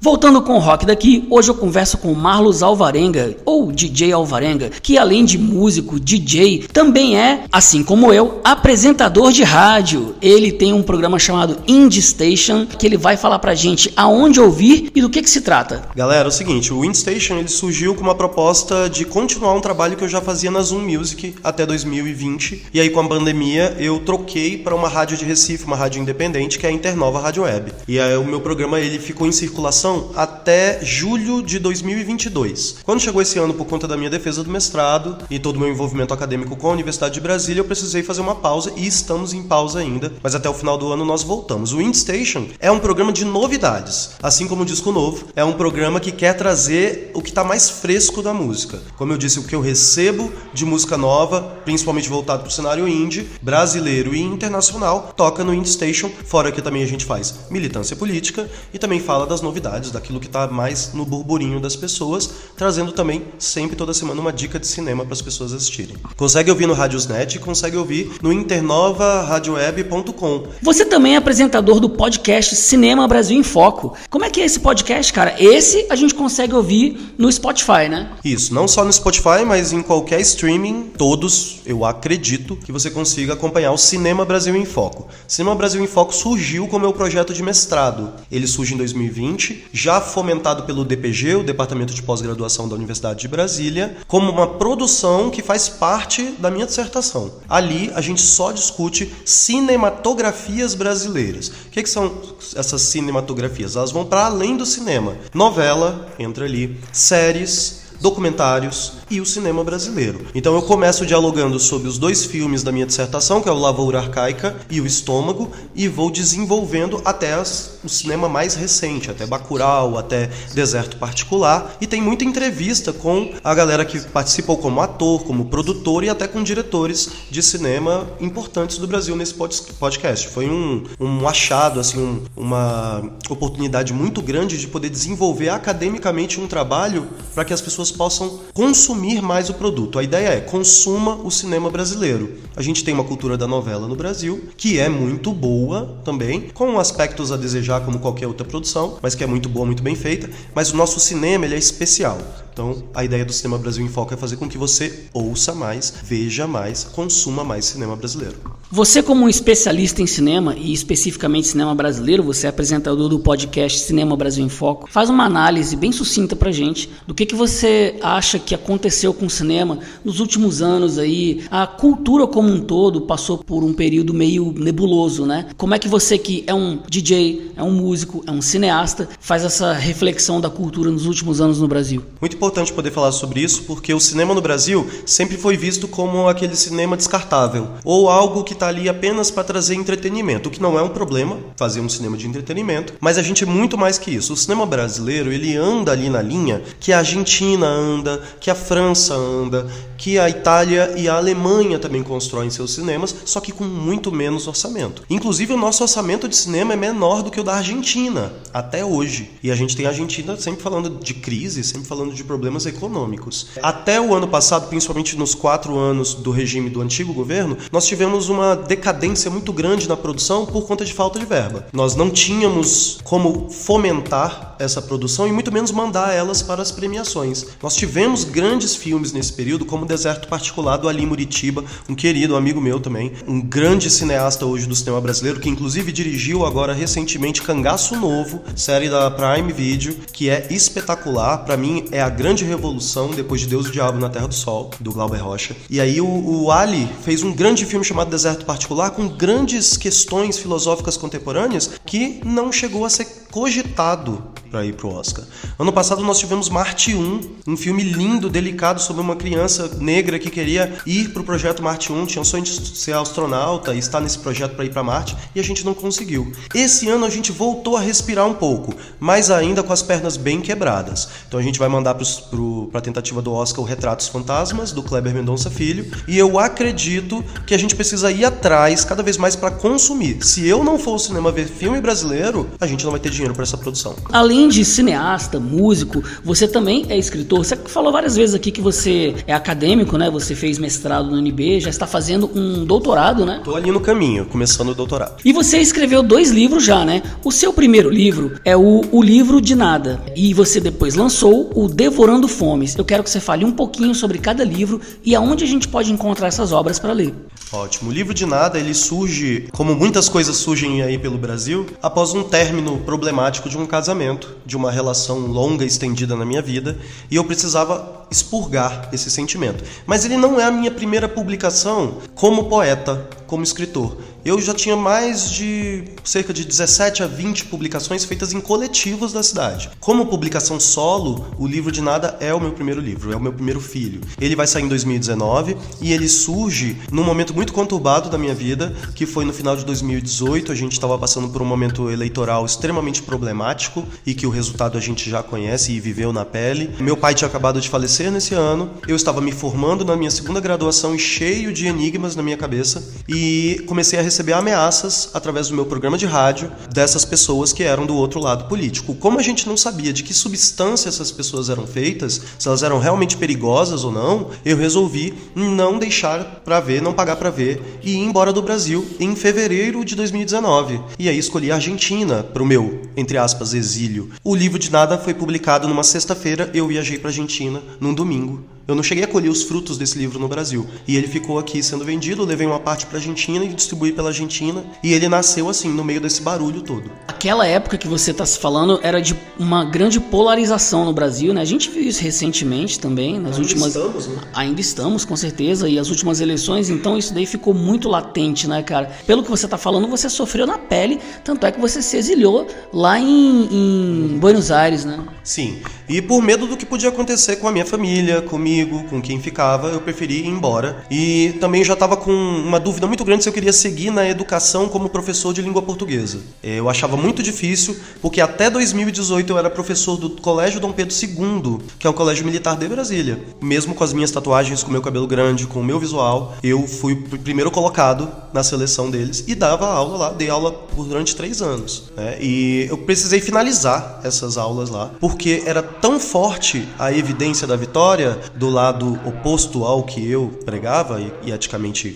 [0.00, 4.96] Voltando com o rock daqui, hoje eu converso com Marlos Alvarenga, ou DJ Alvarenga, que
[4.96, 10.14] além de músico, DJ, também é, assim como eu, apresentador de rádio.
[10.22, 14.92] Ele tem um programa chamado Indie Station, que ele vai falar pra gente aonde ouvir
[14.94, 15.88] e do que que se trata.
[15.96, 19.60] Galera, é o seguinte, o Indie Station ele surgiu com uma proposta de continuar um
[19.60, 23.76] trabalho que eu já fazia na Zoom Music até 2020, e aí com a pandemia
[23.80, 27.42] eu troquei para uma rádio de Recife, uma rádio independente, que é a Internova Rádio
[27.42, 27.72] Web.
[27.88, 32.78] E aí o meu programa ele ficou em circulação até julho de 2022.
[32.84, 35.68] Quando chegou esse ano por conta da minha defesa do mestrado e todo o meu
[35.68, 39.42] envolvimento acadêmico com a Universidade de Brasília, eu precisei fazer uma pausa e estamos em
[39.42, 41.72] pausa ainda, mas até o final do ano nós voltamos.
[41.72, 46.00] O Station é um programa de novidades, assim como o Disco Novo, é um programa
[46.00, 48.80] que quer trazer o que está mais fresco da música.
[48.96, 52.88] Como eu disse, o que eu recebo de música nova, principalmente voltado para o cenário
[52.88, 56.10] indie, brasileiro e internacional, toca no Station.
[56.24, 60.20] fora que também a gente faz militância política e também fala das novidades novidades, daquilo
[60.20, 64.66] que está mais no burburinho das pessoas, trazendo também sempre toda semana uma dica de
[64.66, 65.96] cinema para as pessoas assistirem.
[66.16, 70.48] Consegue ouvir no Radiosnet e consegue ouvir no internovaradioweb.com.
[70.62, 73.96] Você também é apresentador do podcast Cinema Brasil em Foco.
[74.10, 75.36] Como é que é esse podcast, cara?
[75.38, 78.10] Esse a gente consegue ouvir no Spotify, né?
[78.24, 83.34] Isso, não só no Spotify, mas em qualquer streaming, todos, eu acredito, que você consiga
[83.34, 85.06] acompanhar o Cinema Brasil em Foco.
[85.26, 88.12] Cinema Brasil em Foco surgiu como meu projeto de mestrado.
[88.30, 93.28] Ele surge em 2020, já fomentado pelo DPG, o Departamento de Pós-Graduação da Universidade de
[93.28, 97.32] Brasília, como uma produção que faz parte da minha dissertação.
[97.48, 101.48] Ali a gente só discute cinematografias brasileiras.
[101.48, 102.12] O que, que são
[102.56, 103.76] essas cinematografias?
[103.76, 105.16] Elas vão para além do cinema.
[105.34, 110.26] Novela entra ali, séries, documentários e o cinema brasileiro.
[110.34, 113.98] Então eu começo dialogando sobre os dois filmes da minha dissertação, que é o Lavoura
[113.98, 119.98] Arcaica e o Estômago, e vou desenvolvendo até as, o cinema mais recente, até Bacurau,
[119.98, 125.46] até Deserto Particular, e tem muita entrevista com a galera que participou como ator, como
[125.46, 130.28] produtor e até com diretores de cinema importantes do Brasil nesse podcast.
[130.28, 136.46] Foi um, um achado, assim, um, uma oportunidade muito grande de poder desenvolver academicamente um
[136.46, 139.98] trabalho para que as pessoas pessoas possam consumir mais o produto.
[139.98, 142.34] A ideia é consuma o cinema brasileiro.
[142.56, 146.78] A gente tem uma cultura da novela no Brasil que é muito boa também, com
[146.78, 150.28] aspectos a desejar como qualquer outra produção, mas que é muito boa, muito bem feita.
[150.54, 152.18] Mas o nosso cinema ele é especial.
[152.58, 155.94] Então, a ideia do Cinema Brasil em Foco é fazer com que você ouça mais,
[156.02, 158.34] veja mais, consuma mais cinema brasileiro.
[158.68, 163.78] Você, como um especialista em cinema, e especificamente cinema brasileiro, você é apresentador do podcast
[163.78, 167.94] Cinema Brasil em Foco, faz uma análise bem sucinta pra gente do que, que você
[168.02, 171.44] acha que aconteceu com o cinema nos últimos anos aí.
[171.52, 175.46] A cultura como um todo passou por um período meio nebuloso, né?
[175.56, 179.44] Como é que você que é um DJ, é um músico, é um cineasta, faz
[179.44, 182.02] essa reflexão da cultura nos últimos anos no Brasil?
[182.20, 186.28] Muito importante poder falar sobre isso, porque o cinema no Brasil sempre foi visto como
[186.28, 190.78] aquele cinema descartável, ou algo que está ali apenas para trazer entretenimento, o que não
[190.78, 194.10] é um problema, fazer um cinema de entretenimento, mas a gente é muito mais que
[194.10, 194.32] isso.
[194.32, 199.14] O cinema brasileiro, ele anda ali na linha que a Argentina anda, que a França
[199.14, 199.66] anda,
[199.98, 204.46] que a Itália e a Alemanha também constroem seus cinemas, só que com muito menos
[204.46, 205.02] orçamento.
[205.10, 209.30] Inclusive, o nosso orçamento de cinema é menor do que o da Argentina, até hoje.
[209.42, 213.48] E a gente tem a Argentina sempre falando de crise, sempre falando de problemas econômicos.
[213.62, 218.28] Até o ano passado, principalmente nos quatro anos do regime do antigo governo, nós tivemos
[218.28, 221.66] uma decadência muito grande na produção por conta de falta de verba.
[221.72, 227.46] Nós não tínhamos como fomentar essa produção e muito menos mandar elas para as premiações.
[227.62, 232.60] Nós tivemos grandes filmes nesse período, como Deserto Particular do Ali Muritiba, um querido amigo
[232.60, 237.96] meu também, um grande cineasta hoje do cinema brasileiro, que inclusive dirigiu agora recentemente Cangaço
[237.96, 241.38] Novo, série da Prime Video, que é espetacular.
[241.38, 244.34] Para mim é a grande revolução depois de Deus e o Diabo na Terra do
[244.34, 245.56] Sol, do Glauber Rocha.
[245.70, 250.38] E aí o, o Ali fez um grande filme chamado Deserto Particular com grandes questões
[250.38, 255.24] filosóficas contemporâneas que não chegou a ser cogitado para ir pro Oscar.
[255.58, 260.30] Ano passado nós tivemos Marte 1, um filme lindo, delicado sobre uma criança negra que
[260.30, 264.18] queria ir pro projeto Marte 1, tinha o sonho de ser astronauta e estar nesse
[264.18, 266.32] projeto para ir para Marte e a gente não conseguiu.
[266.54, 270.40] Esse ano a gente voltou a respirar um pouco, mas ainda com as pernas bem
[270.40, 271.08] quebradas.
[271.26, 275.14] Então a gente vai mandar para a tentativa do Oscar o Retratos Fantasmas do Kleber
[275.14, 279.50] Mendonça Filho e eu acredito que a gente precisa ir atrás cada vez mais para
[279.50, 280.24] consumir.
[280.24, 283.34] Se eu não for ao cinema ver filme brasileiro, a gente não vai ter dinheiro
[283.34, 283.96] para essa produção.
[284.12, 287.44] Além de cineasta, músico, você também é escritor.
[287.44, 290.10] Você falou várias vezes aqui que você é acadêmico, né?
[290.10, 293.40] Você fez mestrado no UNB, já está fazendo um doutorado, né?
[293.42, 295.16] Tô ali no caminho, começando o doutorado.
[295.24, 297.02] E você escreveu dois livros já, né?
[297.24, 300.00] O seu primeiro livro é o, o Livro de Nada.
[300.14, 302.76] E você depois lançou o Devorando Fomes.
[302.76, 305.90] Eu quero que você fale um pouquinho sobre cada livro e aonde a gente pode
[305.90, 307.14] encontrar essas obras para ler.
[307.52, 307.90] Ótimo.
[307.90, 312.22] O livro de nada ele surge, como muitas coisas surgem aí pelo Brasil, após um
[312.22, 316.78] término problemático de um casamento, de uma relação longa e estendida na minha vida,
[317.10, 319.62] e eu precisava expurgar esse sentimento.
[319.86, 323.96] Mas ele não é a minha primeira publicação como poeta, como escritor.
[324.28, 329.22] Eu já tinha mais de cerca de 17 a 20 publicações feitas em coletivos da
[329.22, 329.70] cidade.
[329.80, 333.32] Como publicação solo, o livro de nada é o meu primeiro livro, é o meu
[333.32, 334.02] primeiro filho.
[334.20, 338.76] Ele vai sair em 2019 e ele surge num momento muito conturbado da minha vida,
[338.94, 340.52] que foi no final de 2018.
[340.52, 344.80] A gente estava passando por um momento eleitoral extremamente problemático e que o resultado a
[344.80, 346.68] gente já conhece e viveu na pele.
[346.80, 348.72] Meu pai tinha acabado de falecer nesse ano.
[348.86, 352.92] Eu estava me formando na minha segunda graduação e cheio de enigmas na minha cabeça
[353.08, 357.86] e comecei a receber ameaças através do meu programa de rádio dessas pessoas que eram
[357.86, 358.94] do outro lado político.
[358.94, 362.78] Como a gente não sabia de que substância essas pessoas eram feitas, se elas eram
[362.78, 367.92] realmente perigosas ou não, eu resolvi não deixar para ver, não pagar para ver e
[367.92, 370.80] ir embora do Brasil em fevereiro de 2019.
[370.98, 374.10] E aí escolhi a Argentina para o meu, entre aspas, exílio.
[374.24, 378.57] O livro de nada foi publicado numa sexta-feira, eu viajei para Argentina num domingo.
[378.68, 380.66] Eu não cheguei a colher os frutos desse livro no Brasil.
[380.86, 384.62] E ele ficou aqui sendo vendido, levei uma parte para Argentina e distribuí pela Argentina,
[384.82, 386.92] e ele nasceu assim, no meio desse barulho todo.
[387.08, 391.40] Aquela época que você está se falando era de uma grande polarização no Brasil, né?
[391.40, 394.16] A gente viu isso recentemente também, nas Ainda últimas estamos, né?
[394.34, 398.62] Ainda estamos, com certeza, e as últimas eleições, então isso daí ficou muito latente, né,
[398.62, 398.92] cara?
[399.06, 402.46] Pelo que você está falando, você sofreu na pele, tanto é que você se exiliou
[402.70, 405.02] lá em, em Buenos Aires, né?
[405.24, 405.62] Sim.
[405.88, 408.20] E por medo do que podia acontecer com a minha família,
[408.66, 410.84] com quem ficava, eu preferi ir embora.
[410.90, 414.68] E também já estava com uma dúvida muito grande se eu queria seguir na educação
[414.68, 416.18] como professor de língua portuguesa.
[416.42, 421.58] Eu achava muito difícil, porque até 2018 eu era professor do Colégio Dom Pedro II,
[421.78, 423.20] que é um colégio militar de Brasília.
[423.40, 426.92] Mesmo com as minhas tatuagens, com meu cabelo grande, com o meu visual, eu fui
[426.92, 431.84] o primeiro colocado na seleção deles e dava aula lá, dei aula durante três anos.
[431.96, 432.18] né?
[432.20, 438.18] E eu precisei finalizar essas aulas lá, porque era tão forte a evidência da vitória
[438.34, 441.32] do lado oposto ao que eu pregava e, e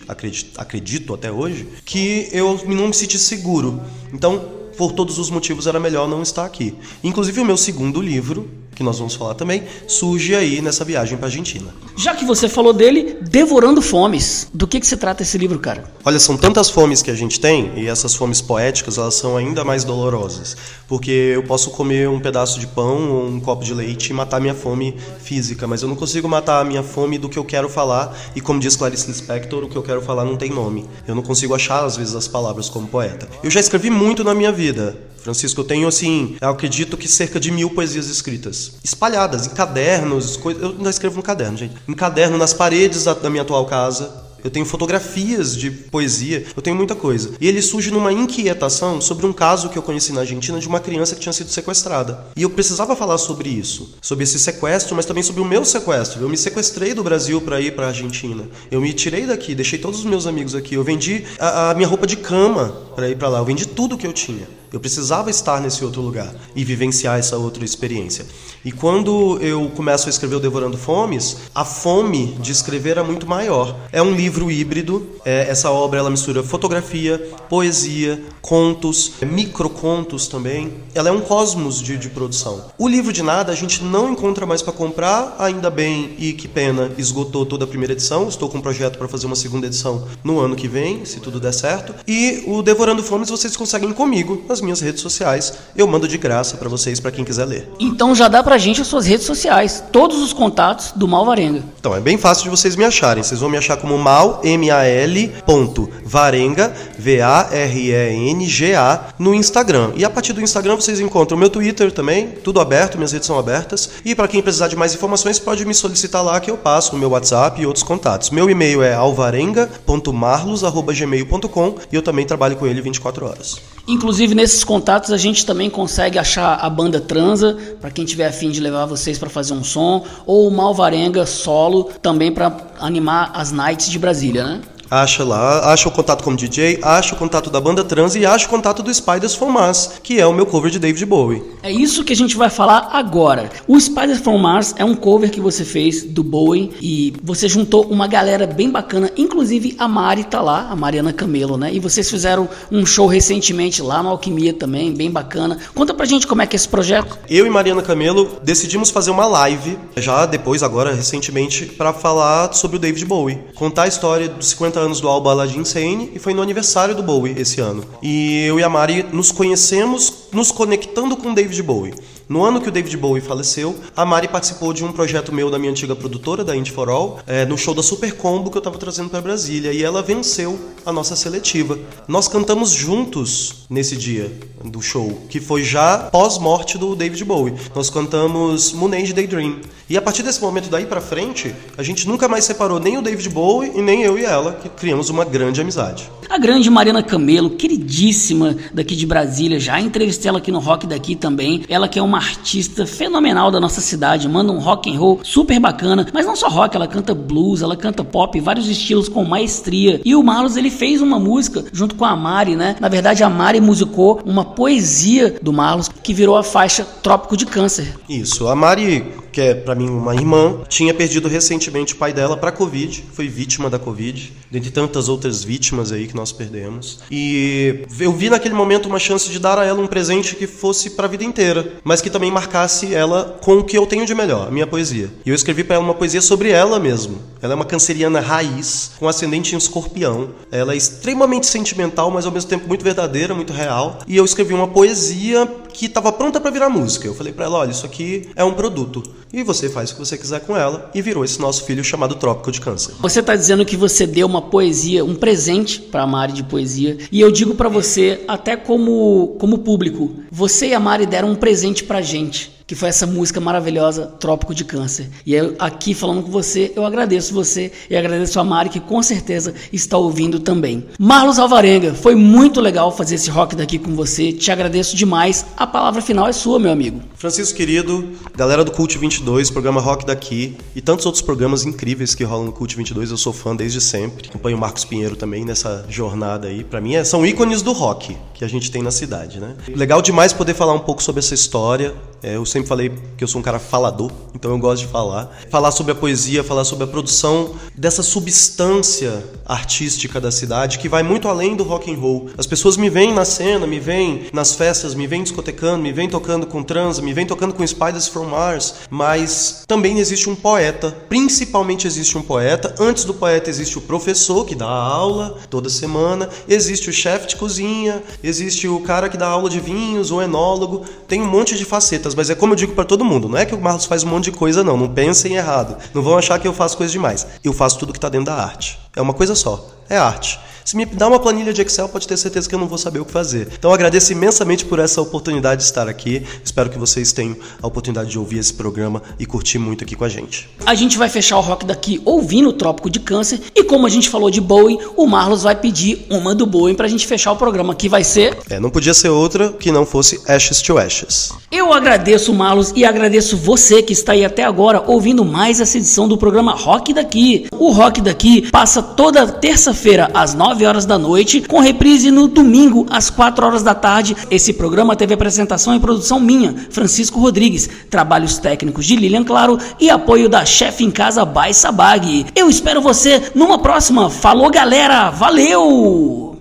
[0.08, 3.80] acredito, acredito até hoje, que eu não me senti seguro.
[4.12, 6.74] Então, por todos os motivos, era melhor não estar aqui.
[7.02, 8.48] Inclusive, o meu segundo livro,
[8.82, 11.72] que nós vamos falar também, surge aí nessa viagem para Argentina.
[11.96, 14.48] Já que você falou dele, Devorando Fomes.
[14.52, 15.84] Do que, que se trata esse livro, cara?
[16.04, 19.64] Olha, são tantas fomes que a gente tem, e essas fomes poéticas, elas são ainda
[19.64, 20.56] mais dolorosas.
[20.88, 24.40] Porque eu posso comer um pedaço de pão ou um copo de leite e matar
[24.40, 27.68] minha fome física, mas eu não consigo matar a minha fome do que eu quero
[27.68, 30.86] falar, e como diz Clarice Lispector, o que eu quero falar não tem nome.
[31.06, 33.28] Eu não consigo achar, às vezes, as palavras como poeta.
[33.44, 34.96] Eu já escrevi muito na minha vida.
[35.22, 40.36] Francisco, eu tenho assim, eu acredito que cerca de mil poesias escritas, espalhadas em cadernos,
[40.36, 43.64] coi- eu não escrevo no caderno, gente, em caderno nas paredes da, da minha atual
[43.66, 44.22] casa.
[44.44, 47.30] Eu tenho fotografias de poesia, eu tenho muita coisa.
[47.40, 50.80] E ele surge numa inquietação sobre um caso que eu conheci na Argentina de uma
[50.80, 52.26] criança que tinha sido sequestrada.
[52.36, 56.20] E eu precisava falar sobre isso, sobre esse sequestro, mas também sobre o meu sequestro.
[56.20, 58.44] Eu me sequestrei do Brasil para ir para a Argentina.
[58.68, 60.74] Eu me tirei daqui, deixei todos os meus amigos aqui.
[60.74, 63.38] Eu vendi a, a minha roupa de cama para ir para lá.
[63.38, 64.48] Eu vendi tudo que eu tinha.
[64.72, 68.24] Eu precisava estar nesse outro lugar e vivenciar essa outra experiência.
[68.64, 73.26] E quando eu começo a escrever o Devorando Fomes, a fome de escrever é muito
[73.26, 73.76] maior.
[73.92, 75.06] É um livro híbrido.
[75.24, 77.18] é, essa obra ela mistura fotografia,
[77.48, 80.72] poesia, contos, é, microcontos também.
[80.94, 82.64] Ela é um cosmos de, de produção.
[82.78, 86.48] O livro de nada a gente não encontra mais para comprar, ainda bem e que
[86.48, 88.28] pena, esgotou toda a primeira edição.
[88.28, 91.38] Estou com um projeto para fazer uma segunda edição no ano que vem, se tudo
[91.38, 91.94] der certo.
[92.06, 95.52] E o Devorando Fomes vocês conseguem comigo nas minhas redes sociais.
[95.76, 97.68] Eu mando de graça para vocês, para quem quiser ler.
[97.78, 101.62] Então já dá pra gente as suas redes sociais, todos os contatos do Malvarenga.
[101.78, 103.22] Então é bem fácil de vocês me acharem.
[103.22, 109.92] Vocês vão me achar como mal, M-A-L, ponto, Varenga, V-A-R-E-N-G-A, no Instagram.
[109.96, 113.26] E a partir do Instagram vocês encontram o meu Twitter também, tudo aberto, minhas redes
[113.26, 113.90] são abertas.
[114.04, 116.98] E para quem precisar de mais informações, pode me solicitar lá que eu passo o
[116.98, 118.30] meu WhatsApp e outros contatos.
[118.30, 123.71] Meu e-mail é alvarenga.marlos.gmail.com e eu também trabalho com ele 24 horas.
[123.86, 128.50] Inclusive nesses contatos a gente também consegue achar a banda Transa, pra quem tiver afim
[128.50, 133.50] de levar vocês pra fazer um som, ou o Malvarenga solo, também pra animar as
[133.50, 134.60] nights de Brasília, né?
[134.92, 138.44] Acha lá, acha o contato como DJ, acha o contato da banda trans e acha
[138.44, 141.42] o contato do Spiders from Mars, que é o meu cover de David Bowie.
[141.62, 143.50] É isso que a gente vai falar agora.
[143.66, 147.86] O Spiders from Mars é um cover que você fez do Bowie e você juntou
[147.86, 151.72] uma galera bem bacana, inclusive a Mari tá lá, a Mariana Camelo, né?
[151.72, 155.56] E vocês fizeram um show recentemente lá no Alquimia também, bem bacana.
[155.74, 157.18] Conta pra gente como é que é esse projeto.
[157.30, 162.76] Eu e Mariana Camelo decidimos fazer uma live, já depois, agora, recentemente, para falar sobre
[162.76, 163.38] o David Bowie.
[163.54, 167.02] Contar a história dos 50 anos do álbum Aladdin Insane e foi no aniversário do
[167.02, 167.84] Bowie esse ano.
[168.02, 171.94] E eu e a Mari nos conhecemos nos conectando com David Bowie.
[172.32, 175.58] No ano que o David Bowie faleceu, a Mari participou de um projeto meu da
[175.58, 178.60] minha antiga produtora, da Indie for All, é, no show da Super Combo que eu
[178.60, 179.70] estava trazendo para Brasília.
[179.70, 181.78] E ela venceu a nossa seletiva.
[182.08, 184.32] Nós cantamos juntos nesse dia
[184.64, 187.54] do show, que foi já pós-morte do David Bowie.
[187.74, 189.56] Nós cantamos Moon Age Daydream.
[189.90, 193.02] E a partir desse momento daí pra frente, a gente nunca mais separou nem o
[193.02, 196.10] David Bowie e nem eu e ela, que criamos uma grande amizade.
[196.30, 201.14] A grande Mariana Camelo, queridíssima daqui de Brasília, já entrevistei ela aqui no Rock daqui
[201.14, 201.64] também.
[201.68, 205.58] Ela que é uma artista fenomenal da nossa cidade, manda um rock and roll super
[205.58, 210.00] bacana, mas não só rock, ela canta blues, ela canta pop, vários estilos com maestria.
[210.04, 212.76] E o Marlos ele fez uma música junto com a Mari, né?
[212.80, 217.46] Na verdade a Mari musicou uma poesia do Marlos que virou a faixa Trópico de
[217.46, 217.94] Câncer.
[218.08, 222.36] Isso, a Mari, que é pra mim uma irmã, tinha perdido recentemente o pai dela
[222.36, 227.00] pra Covid, foi vítima da Covid, dentre tantas outras vítimas aí que nós perdemos.
[227.10, 230.90] E eu vi naquele momento uma chance de dar a ela um presente que fosse
[230.90, 234.46] pra vida inteira, mas que também marcasse ela com o que eu tenho de melhor,
[234.46, 235.10] a minha poesia.
[235.26, 237.18] E eu escrevi pra ela uma poesia sobre ela mesmo.
[237.40, 240.30] Ela é uma canceriana raiz, com ascendente em escorpião.
[240.50, 243.98] Ela é extremamente sentimental, mas ao mesmo tempo muito verdadeira, muito real.
[244.06, 247.06] E eu escrevi uma poesia que estava pronta para virar música.
[247.06, 249.02] Eu falei para ela, olha, isso aqui é um produto
[249.32, 252.14] e você faz o que você quiser com ela e virou esse nosso filho chamado
[252.16, 252.94] Trópico de Câncer.
[253.00, 256.98] Você tá dizendo que você deu uma poesia, um presente para a Mari de poesia,
[257.10, 261.34] e eu digo para você, até como como público, você e a Mari deram um
[261.34, 262.50] presente pra gente.
[262.66, 265.08] Que foi essa música maravilhosa, Trópico de Câncer.
[265.26, 269.02] E eu, aqui falando com você, eu agradeço você e agradeço a Mari, que com
[269.02, 270.86] certeza está ouvindo também.
[270.98, 274.32] Marlos Alvarenga, foi muito legal fazer esse rock daqui com você.
[274.32, 275.46] Te agradeço demais.
[275.56, 277.00] A palavra final é sua, meu amigo.
[277.16, 282.24] Francisco querido, galera do Cult 22, programa Rock daqui e tantos outros programas incríveis que
[282.24, 284.28] rolam no Cult 22, eu sou fã desde sempre.
[284.28, 286.64] Acompanho o Marcos Pinheiro também nessa jornada aí.
[286.64, 289.54] Para mim, é, são ícones do rock que a gente tem na cidade, né?
[289.68, 291.94] Legal demais poder falar um pouco sobre essa história.
[292.22, 295.34] É, eu sempre falei que eu sou um cara falador, então eu gosto de falar.
[295.50, 301.02] Falar sobre a poesia, falar sobre a produção dessa substância artística da cidade que vai
[301.02, 302.28] muito além do rock and roll.
[302.36, 306.08] As pessoas me veem na cena, me veem nas festas, me veem discotecando, me veem
[306.08, 310.94] tocando com trans, me veem tocando com Spiders from Mars, mas também existe um poeta,
[311.08, 312.74] principalmente existe um poeta.
[312.78, 317.36] Antes do poeta existe o professor que dá aula toda semana, existe o chefe de
[317.36, 321.64] cozinha, existe o cara que dá aula de vinhos, o enólogo, tem um monte de
[321.64, 324.02] facetas, mas é como eu digo para todo mundo, não é que o Marlos faz
[324.02, 325.76] um monte de coisa não, não pensem errado.
[325.94, 327.24] Não vão achar que eu faço coisa demais.
[327.44, 328.80] Eu faço tudo que tá dentro da arte.
[328.96, 330.40] É uma coisa só, é arte.
[330.64, 333.00] Se me dá uma planilha de Excel, pode ter certeza que eu não vou saber
[333.00, 333.48] o que fazer.
[333.58, 336.22] Então agradeço imensamente por essa oportunidade de estar aqui.
[336.44, 340.04] Espero que vocês tenham a oportunidade de ouvir esse programa e curtir muito aqui com
[340.04, 340.48] a gente.
[340.64, 343.90] A gente vai fechar o rock daqui ouvindo o Trópico de Câncer e como a
[343.90, 347.36] gente falou de Bowie, o Marlos vai pedir uma do Bowie pra gente fechar o
[347.36, 351.30] programa, que vai ser É, não podia ser outra que não fosse Ashes to Ashes.
[351.50, 356.06] Eu agradeço, Marlos, e agradeço você que está aí até agora ouvindo mais essa edição
[356.06, 357.46] do programa Rock Daqui.
[357.58, 362.86] O Rock Daqui passa toda terça-feira às 9 horas da noite, com reprise no domingo
[362.90, 364.16] às 4 horas da tarde.
[364.30, 369.90] Esse programa teve apresentação e produção minha, Francisco Rodrigues, trabalhos técnicos de Lilian Claro e
[369.90, 372.26] apoio da chefe em casa Bai Sabag.
[372.34, 374.10] Eu espero você numa próxima.
[374.10, 375.10] Falou, galera!
[375.10, 376.38] Valeu!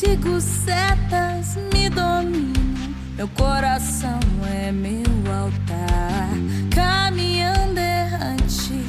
[0.00, 2.96] Sigo setas, me domino.
[3.18, 4.18] Meu coração
[4.50, 6.30] é meu altar.
[6.74, 8.82] Caminhando errante,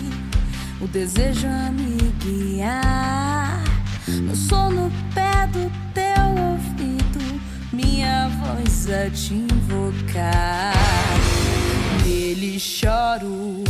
[0.79, 3.61] o desejo a me guiar.
[4.07, 7.41] Eu sou no pé do teu ouvido,
[7.73, 10.73] minha voz a te invocar.
[12.05, 13.65] Nele choro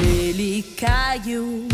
[0.00, 1.66] Nele caio,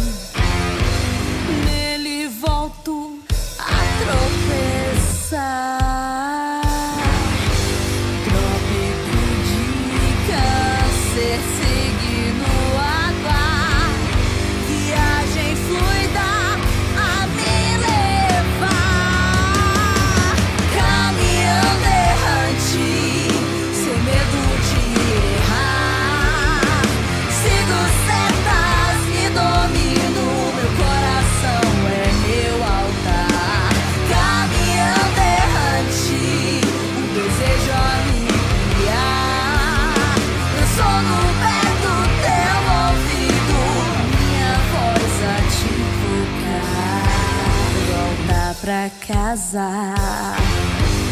[49.29, 49.69] casa,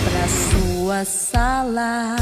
[0.05, 2.17] pra sua sala.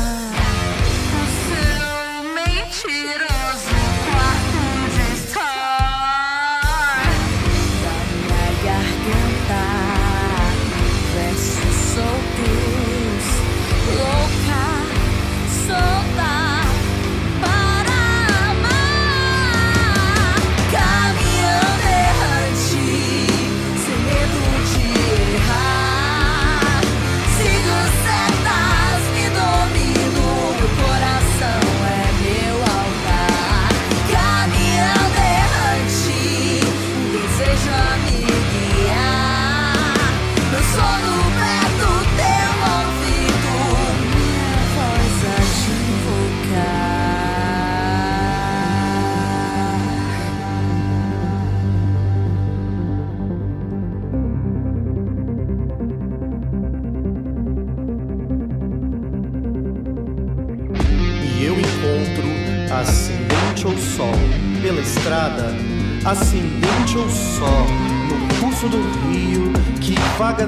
[1.15, 3.34] O seu mentiroso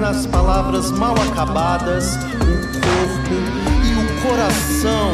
[0.07, 3.35] vaga nas palavras mal acabadas, o corpo
[3.83, 5.11] e o coração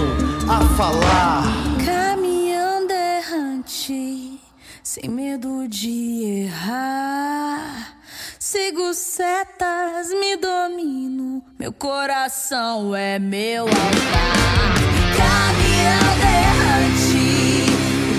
[0.47, 1.43] a falar.
[1.83, 4.39] Caminhando errante,
[4.83, 7.97] sem medo de errar.
[8.39, 11.43] Sigo setas, me domino.
[11.57, 14.73] Meu coração é meu altar.
[15.17, 17.65] Caminhando errante,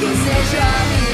[0.00, 1.13] desejo a me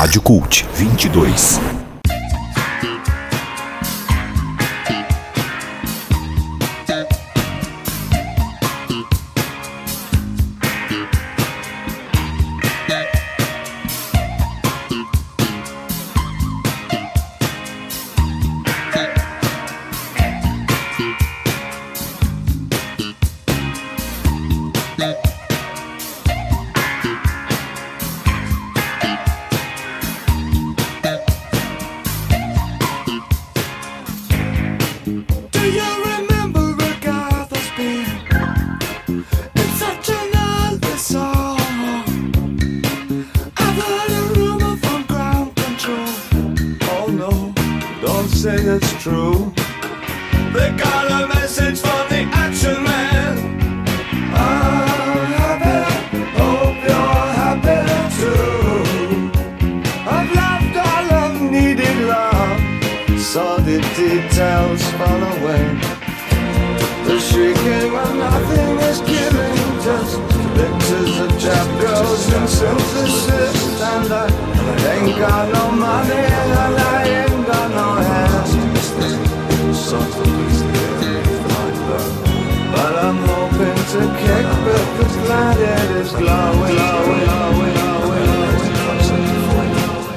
[0.00, 1.79] Rádio Cult 22.
[49.00, 49.50] true.
[50.52, 53.32] They got a message from the action man.
[54.34, 57.80] I'm happy, hope you're happy
[58.20, 59.32] too.
[60.04, 62.60] I've loved all I've needed love,
[63.18, 65.64] saw the details fall away.
[67.06, 70.20] The shrieking when nothing is given, just
[70.58, 73.80] pictures of chap girls and synthesis.
[73.80, 74.28] And I
[74.92, 76.29] ain't got no money.
[86.12, 89.30] glowing, glowing, glowing, glowing.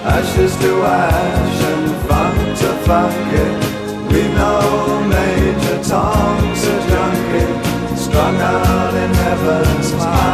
[0.06, 3.14] Ashes to ash and fuck to fuck
[3.44, 3.74] it.
[4.12, 10.33] We know Major Tom's a junkie, strung out in heaven's high.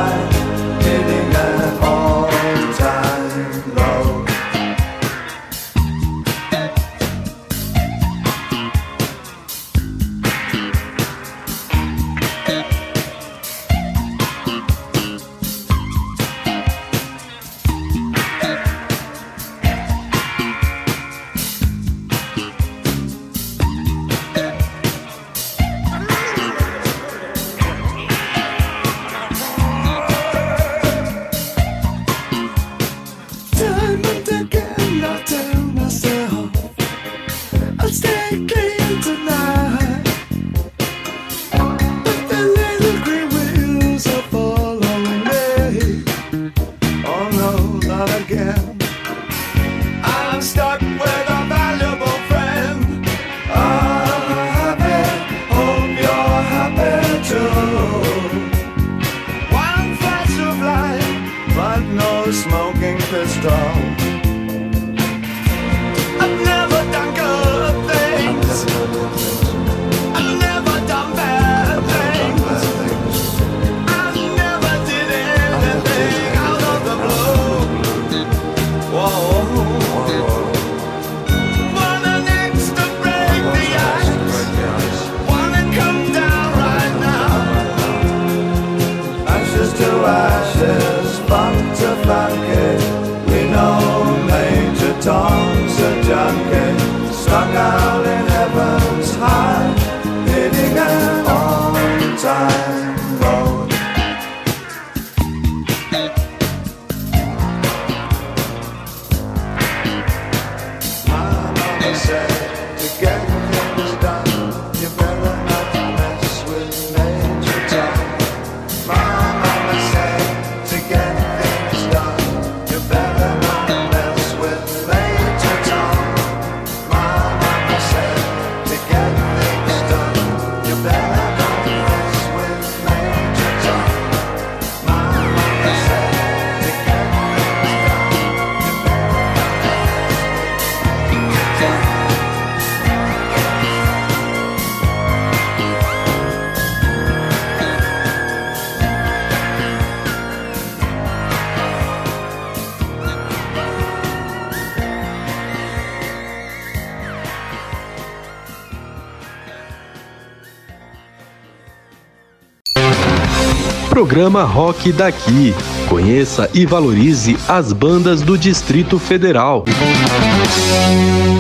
[164.00, 165.54] programa Rock Daqui.
[165.90, 169.66] Conheça e valorize as bandas do Distrito Federal.
[169.68, 171.39] Música